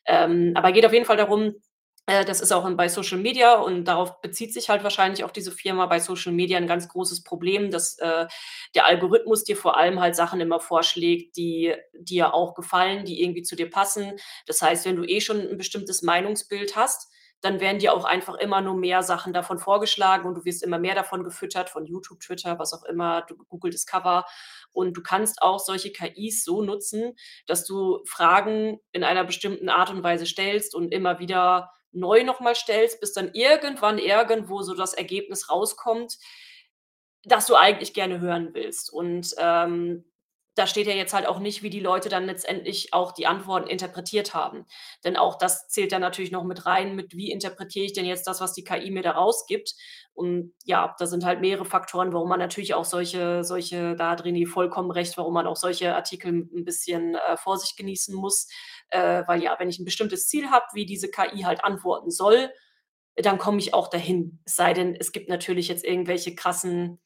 [0.06, 1.54] Ähm, aber geht auf jeden Fall darum
[2.08, 5.52] äh, das ist auch bei Social Media und darauf bezieht sich halt wahrscheinlich auch diese
[5.52, 8.26] Firma bei Social Media 'n ganz großes Problem, dass, äh,
[8.76, 13.42] der Algorithmus dir vor allem halt Sachen immer vorschlägt, die dir auch gefallen, die irgendwie
[13.44, 14.14] zu dir passen.
[14.46, 17.10] Das heißt, wenn du eh schon 'n bestimmtes Meinungsbild hast,
[17.44, 20.78] dann werden dir auch einfach immer nur mehr Sachen davon vorgeschlagen und du wirst immer
[20.78, 24.24] mehr davon gefüttert, von YouTube, Twitter, was auch immer, Google Discover.
[24.72, 27.14] Und du kannst auch solche KIs so nutzen,
[27.46, 32.40] dass du Fragen in einer bestimmten Art und Weise stellst und immer wieder neu noch
[32.40, 36.16] mal stellst, bis dann irgendwann irgendwo so das Ergebnis rauskommt
[37.26, 38.92] das du eigentlich gerne hören willst.
[38.92, 40.04] Und, ähm,
[40.56, 43.68] da steht ja jetzt halt auch nicht, wie die Leute dann letztendlich auch die Antworten
[43.68, 44.66] interpretiert haben.
[45.04, 48.26] Denn auch das zählt dann natürlich noch mit rein, mit wie interpretiere ich denn jetzt
[48.26, 49.74] das, was die KI mir da rausgibt?
[50.14, 54.24] Und ja, da sind halt mehrere Faktoren, warum man natürlich auch solche solche da hat
[54.24, 58.48] René vollkommen recht, warum man auch solche Artikel 'n bisschen, äh, Vorsicht genießen muss.
[58.90, 62.50] Äh, weil ja, wenn ich 'n bestimmtes Ziel habe, wie diese KI halt antworten soll,
[63.16, 64.40] dann komme ich auch dahin.
[64.46, 66.98] Es sei denn, es gibt natürlich jetzt irgendwelche krassen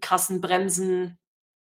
[0.00, 1.18] krassen Bremsen,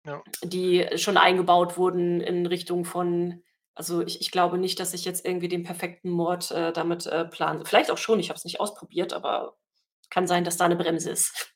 [0.10, 0.24] Ja.
[0.44, 3.44] die schon eingebaut wurden in Richtung von
[3.76, 7.26] also, ich ich glaube nicht, dass ich jetzt irgendwie den perfekten Mord, äh, damit, äh,
[7.26, 7.64] plane.
[7.66, 9.56] Vielleicht auch schon, ich habe es nicht ausprobiert, aber
[10.10, 11.54] kann sein, dass da 'ne Bremse ist.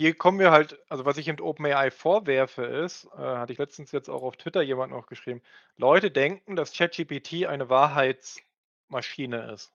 [0.00, 3.92] Hier kommen wir halt also, was ich eben OpenAI vorwerfe, ist äh, hatte ich letztens
[3.92, 5.42] jetzt auch auf Twitter jemand noch geschrieben:
[5.76, 9.70] Leute denken, dass ChatGPT eine Wahrheitsmaschine ist.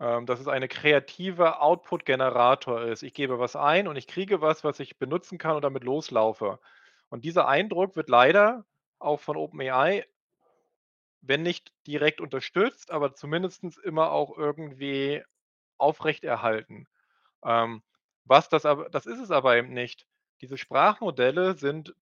[0.00, 3.02] Ähm, dass es eine kreative Output-Generator ist.
[3.02, 6.60] Ich gebe was ein und ich kriege was, was ich benutzen kann und damit loslaufe.
[7.08, 8.64] Und dieser Eindruck wird leider
[8.98, 10.04] auch von OpenAI
[11.20, 15.22] wenn nicht direkt unterstützt, aber zumindestens immer auch irgendwie
[15.76, 16.86] aufrechterhalten.
[17.44, 17.82] Ähm,
[18.24, 20.06] was das aber das ist es aber eben nicht.
[20.40, 21.94] Diese Sprachmodelle sind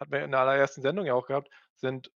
[0.00, 2.10] hatten wir in der allerersten Sendung ja auch gehabt, sind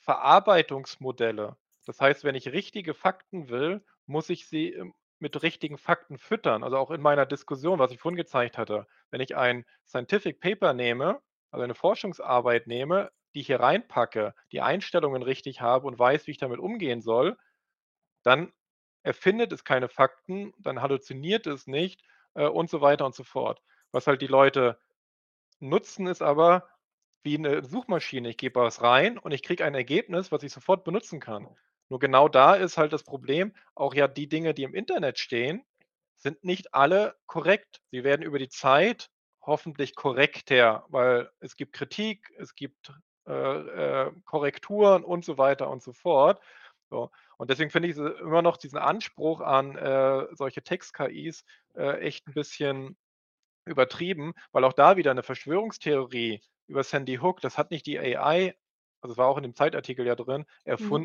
[0.00, 1.56] Verarbeitungsmodelle.
[1.86, 6.64] Das heißt, wenn ich richtige Fakten will, muss ich sie im mit richtigen Fakten füttern,
[6.64, 8.86] also auch in meiner Diskussion, was ich vorhin gezeigt hatte.
[9.10, 14.62] Wenn ich ein Scientific Paper nehme, also eine Forschungsarbeit nehme, die ich hier reinpacke, die
[14.62, 17.36] Einstellungen richtig habe und weiß, wie ich damit umgehen soll,
[18.24, 18.52] dann
[19.04, 22.02] erfindet es keine Fakten, dann halluziniert es nicht,
[22.34, 23.62] äh, und so weiter und so fort.
[23.92, 24.80] Was halt die Leute
[25.60, 26.68] nutzen, ist aber
[27.24, 28.30] wie 'ne Suchmaschine.
[28.30, 31.48] Ich gebe was rein und ich kriege ein Ergebnis, was ich sofort benutzen kann.
[31.90, 35.64] Nur genau da ist halt das Problem, auch ja die Dinge, die im Internet stehen,
[36.16, 37.80] sind nicht alle korrekt.
[37.90, 39.10] Sie werden über die Zeit
[39.42, 42.92] hoffentlich korrekter, weil es gibt Kritik, es gibt,
[43.26, 46.40] äh, äh, Korrekturen und so weiter und so fort.
[46.90, 52.26] So, und deswegen finde ich immer noch diesen Anspruch an, äh, solche Text-KIs, äh, echt
[52.28, 52.96] 'n bisschen
[53.66, 58.54] übertrieben, weil auch da wieder 'ne Verschwörungstheorie über Sandy Hook, das hat nicht die AI
[59.02, 60.46] also, es war auch in dem Zeitartikel ja drin,
[60.78, 61.02] Mhm.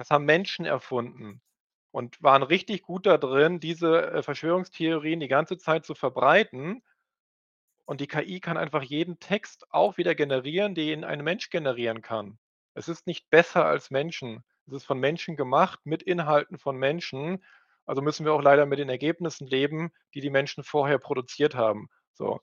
[0.00, 1.42] Das haben Menschen erfunden
[1.90, 6.82] und waren richtig gut da drin, diese, äh, Verschwörungstheorien die ganze Zeit zu verbreiten.
[7.84, 12.38] Und die KI kann einfach jeden Text auch wieder generieren, den ein Mensch generieren kann.
[12.72, 14.42] Es ist nicht besser als Menschen.
[14.66, 17.44] Es ist von Menschen gemacht, mit Inhalten von Menschen,
[17.84, 21.90] also müssen wir auch leider mit den Ergebnissen leben, die die Menschen vorher produziert haben,
[22.14, 22.40] so.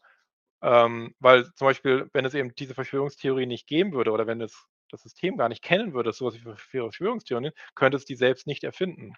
[0.62, 4.68] Ähm, weil zum Beispiel, wenn es eben diese Verschwörungstheorie nicht geben würde oder wenn es
[4.92, 8.48] das System gar nicht kennen würde, so was wie Ver Verschwörungstheorien, könnte es die selbst
[8.48, 9.18] nicht erfinden.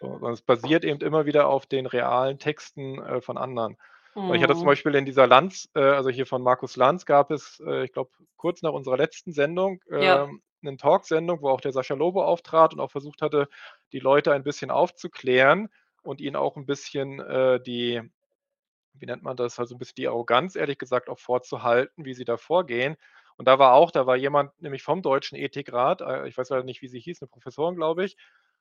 [0.00, 3.76] So, sondern es basiert eben immer wieder auf den realen Texten, äh, von anderen.
[4.26, 4.70] Und ich hatte zum Mhm.
[4.70, 8.10] Beispiel in dieser Lanz äh, also hier von Markus Lanz gab es, äh, ich glaube,
[8.36, 10.26] kurz nach unserer letzten Sendung, Ja.
[10.26, 13.48] ähm, 'nen Talksendung, wo auch der Sascha Lobo auftrat und auch versucht hatte,
[13.92, 15.68] die Leute ein bisschen aufzuklären
[16.02, 18.02] und ihnen auch 'n bisschen, äh, die
[18.94, 22.24] wie nennt man das, also 'n bisschen die Arroganz ehrlich gesagt auch vorzuhalten, wie sie
[22.26, 22.96] da vorgehen.
[23.38, 26.64] Und da war auch da war jemand nämlich vom Deutschen Ethikrat, äh, ich weiß leider
[26.64, 28.16] nicht, wie sie hieß, 'ne Professorin, glaube ich.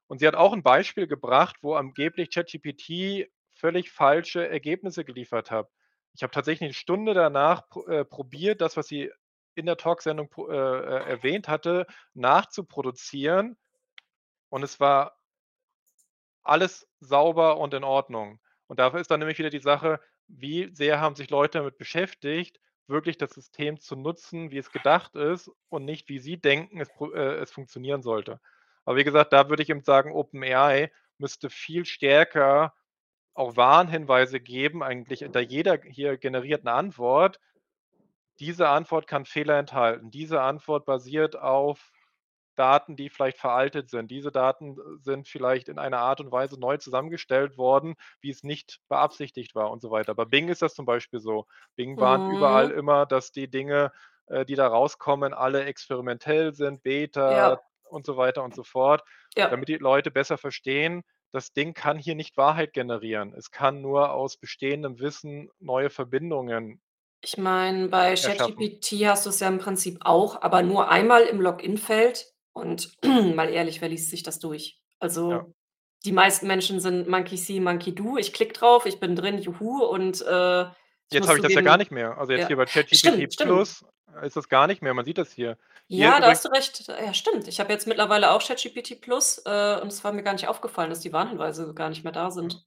[0.07, 5.69] Und sie hat auch 'n Beispiel gebracht, wo angeblich ChatGPT völlig falsche Ergebnisse geliefert hat.
[6.15, 9.11] Ich habe tatsächlich 'ne Stunde danach pro äh, probiert, das, was sie
[9.55, 13.57] in der Talksendung äh, äh, erwähnt hatte, nachzuproduzieren
[14.49, 15.15] und es war
[16.45, 18.39] alles sauber und in Ordnung.
[18.67, 22.59] Und dafür ist dann nämlich wieder die Sache, wie sehr haben sich Leute damit beschäftigt,
[22.87, 26.89] wirklich das System zu nutzen, wie es gedacht ist und nicht, wie sie denken, es
[27.13, 28.39] äh, es funktionieren sollte.
[28.85, 32.73] Aber wie gesagt, da würde ich eben sagen, OpenAI müsste viel stärker
[33.33, 37.39] auch Warnhinweise geben, eigentlich hinter jeder hier generierten Antwort.
[38.39, 40.11] Diese Antwort kann Fehler enthalten.
[40.11, 41.91] Diese Antwort basiert auf
[42.55, 44.09] Daten, die vielleicht veraltet sind.
[44.11, 48.43] Diese Daten, äh, sind vielleicht in einer Art und Weise neu zusammengestellt worden, wie es
[48.43, 50.15] nicht beabsichtigt war und so weiter.
[50.15, 51.45] Bei Bing ist das zum Beispiel so.
[51.75, 52.71] Bing warnt überall Mhm.
[52.71, 53.91] immer, dass die Dinge,
[54.27, 57.65] äh, die da rauskommen, alle experimentell sind, Beta Ja.
[57.89, 59.03] und so weiter und so fort,
[59.35, 59.49] Ja.
[59.49, 63.33] damit die Leute besser verstehen, das Ding kann hier nicht Wahrheit generieren.
[63.33, 66.81] Es kann nur aus bestehendem Wissen neue Verbindungen
[67.23, 68.15] Ich meine, bei.
[68.15, 72.91] ChatGPT hast du's ja im Prinzip auch, aber nur einmal im Login-Feld und
[73.35, 74.79] mal ehrlich, wer liest sich das durch?
[75.01, 75.01] Ja.
[75.01, 75.53] Also,
[76.05, 78.17] die meisten Menschen sind Monkey See, Monkey Do.
[78.17, 80.65] Ich klicke drauf, ich bin drin, juhu und, äh,
[81.11, 82.17] Jetzt habe ich das ja gar nicht mehr.
[82.17, 83.37] Also, jetzt ja, hier bei ChatGPT.
[83.37, 83.85] Plus
[84.23, 84.93] ist das gar nicht mehr.
[84.93, 85.57] Man sieht das hier.
[85.87, 86.87] Hier Ja, da hast du recht.
[86.87, 87.47] Ja, stimmt.
[87.47, 90.89] Ich habe jetzt mittlerweile auch ChatGPT Plus, äh, und es war mir gar nicht aufgefallen,
[90.89, 92.31] dass die Warnhinweise gar nicht mehr da Ja.
[92.31, 92.65] sind.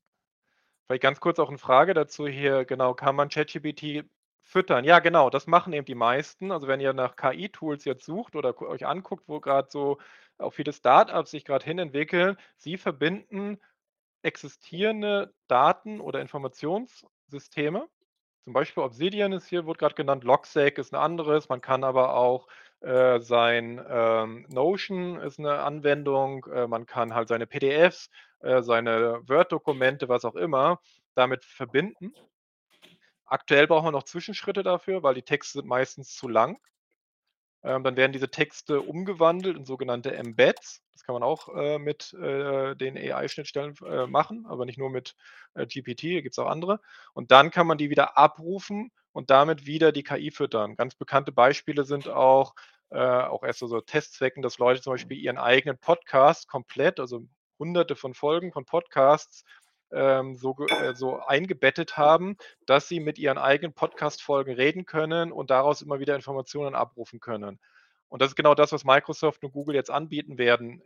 [0.86, 4.04] Vielleicht ganz kurz auch 'ne Frage dazu hier, genau, kann man ChatGPT
[4.48, 4.84] füttern?
[4.84, 6.52] Ja, genau, das machen eben die meisten.
[6.52, 9.98] Also, wenn ihr nach KI-Tools jetzt sucht oder euch anguckt, wo grad so
[10.38, 13.58] auch viele Start-ups sich grad hin entwickeln, sie verbinden
[14.22, 17.88] existierende Daten oder Informationssysteme.
[18.44, 21.48] Zum Beispiel Obsidian ist hier wurde grad genannt, Logseq ist 'n anderes.
[21.50, 22.48] Man kann aber auch,
[22.82, 29.22] äh, sein, ähm Notion ist 'ne Anwendung, äh, man kann halt seine PDFs, äh, seine
[29.28, 30.80] Word-Dokumente, was auch immer,
[31.16, 32.14] damit verbinden.
[33.28, 36.58] Aktuell braucht man noch Zwischenschritte dafür, weil die Texte sind meistens zu lang.
[37.64, 40.80] Ähm, dann werden diese Texte umgewandelt in sogenannte Embeds.
[40.92, 45.16] Das kann man auch, äh, mit, äh, den AI-Schnittstellen äh, machen, aber nicht nur mit,
[45.54, 46.80] äh, GPT, da gibt's auch andere.
[47.14, 50.76] Und dann kann man die wieder abrufen und damit wieder die KI füttern.
[50.76, 52.54] Ganz bekannte Beispiele sind auch,
[52.90, 57.26] äh, auch erst so so Testzwecken, dass Leute zum Beispiel ihren eigenen Podcast komplett, also
[57.58, 59.42] Hunderte von Folgen von Podcasts,
[59.92, 62.36] ähm, so äh, so eingebettet haben,
[62.66, 67.58] dass sie mit ihren eigenen Podcast-Folgen reden können und daraus immer wieder Informationen abrufen können.
[68.08, 70.82] Und das ist genau das, was Microsoft und Google jetzt anbieten werden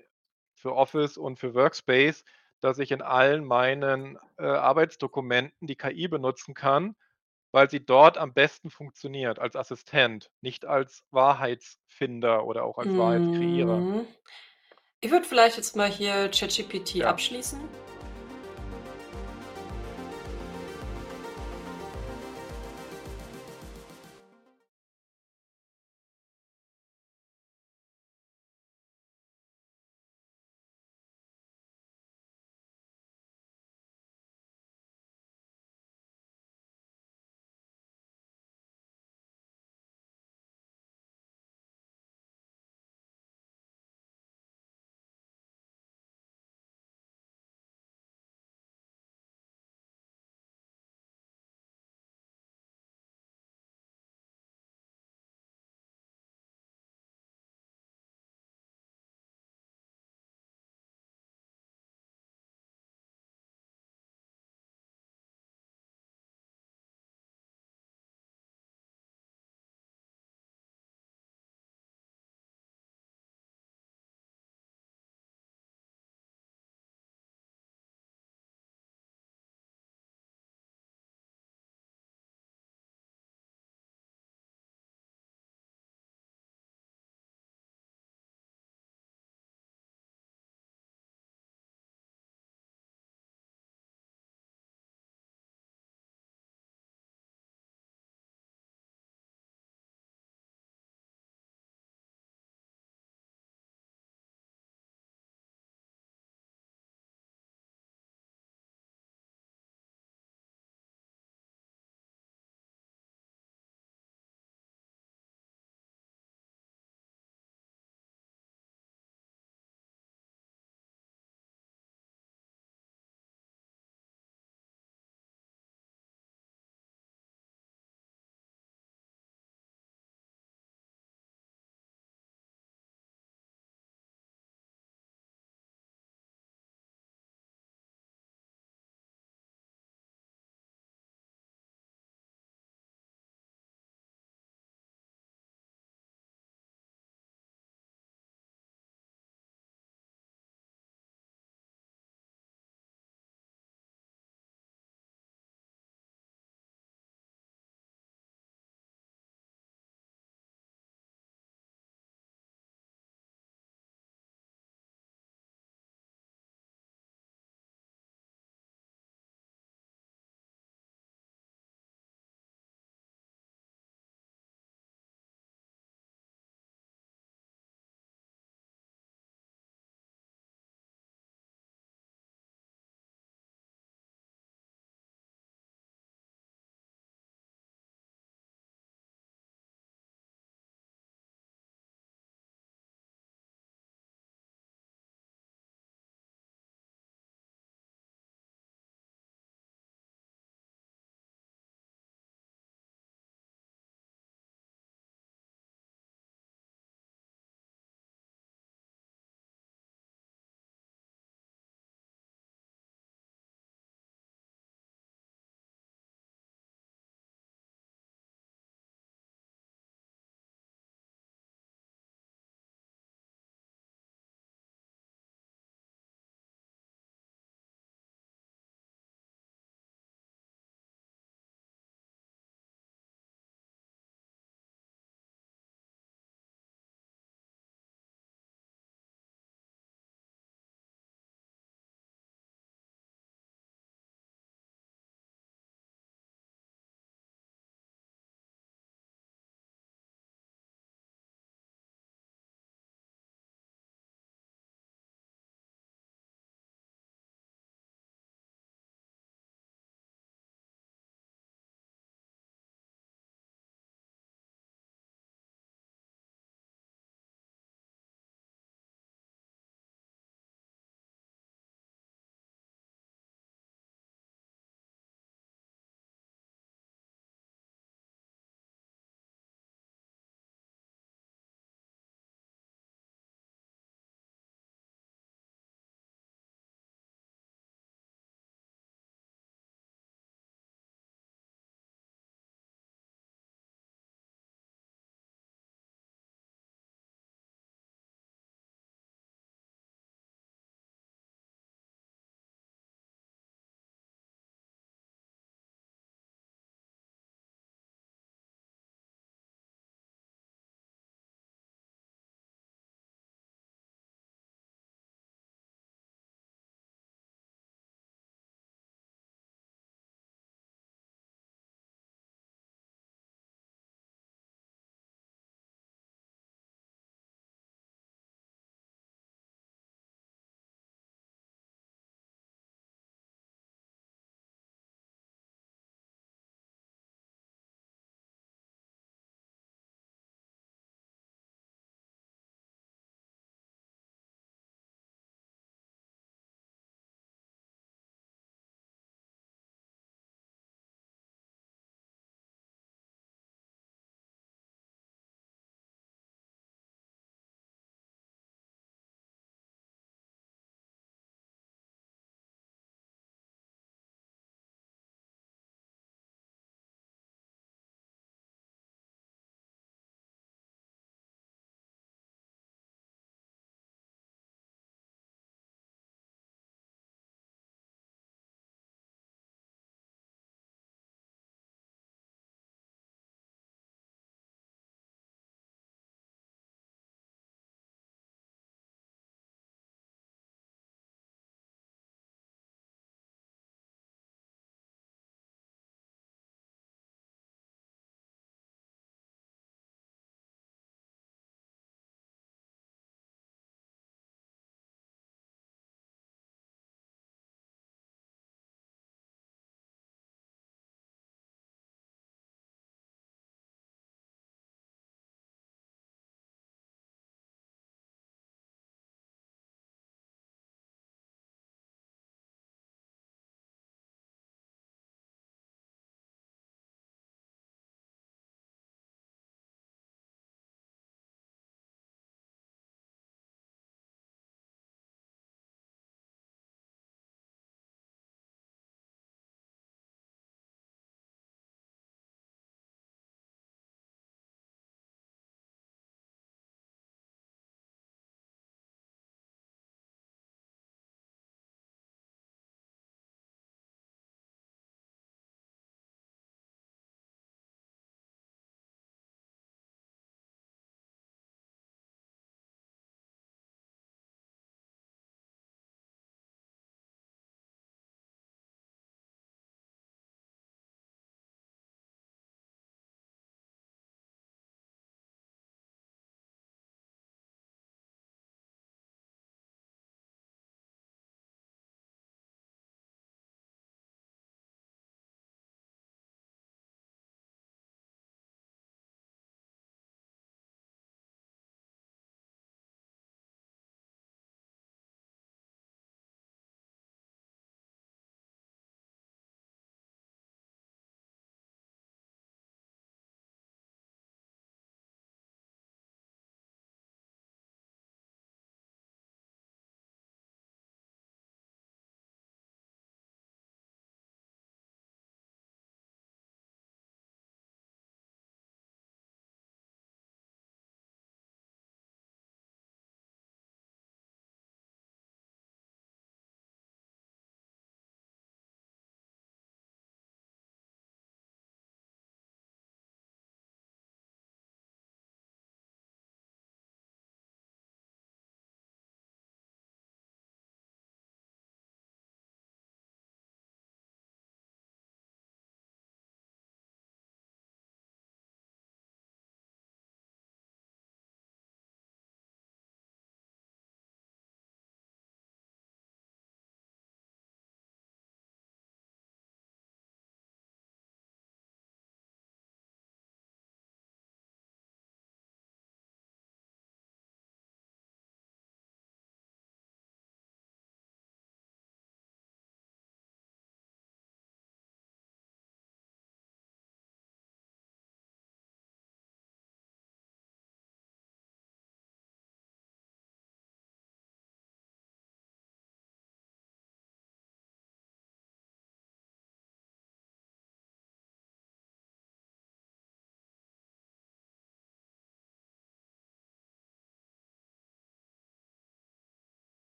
[0.55, 2.25] für Office und für Workspace,
[2.61, 6.95] dass ich in allen meinen, äh, Arbeitsdokumenten die KI benutzen kann,
[7.51, 13.77] weil sie dort am besten funktioniert als Assistent, nicht als Wahrheitsfinder oder auch als Wahrheitskreierer.
[13.79, 14.07] Mhm.
[15.01, 17.09] Ich würde vielleicht jetzt mal hier ChatGPT Ja.
[17.11, 17.61] abschließen.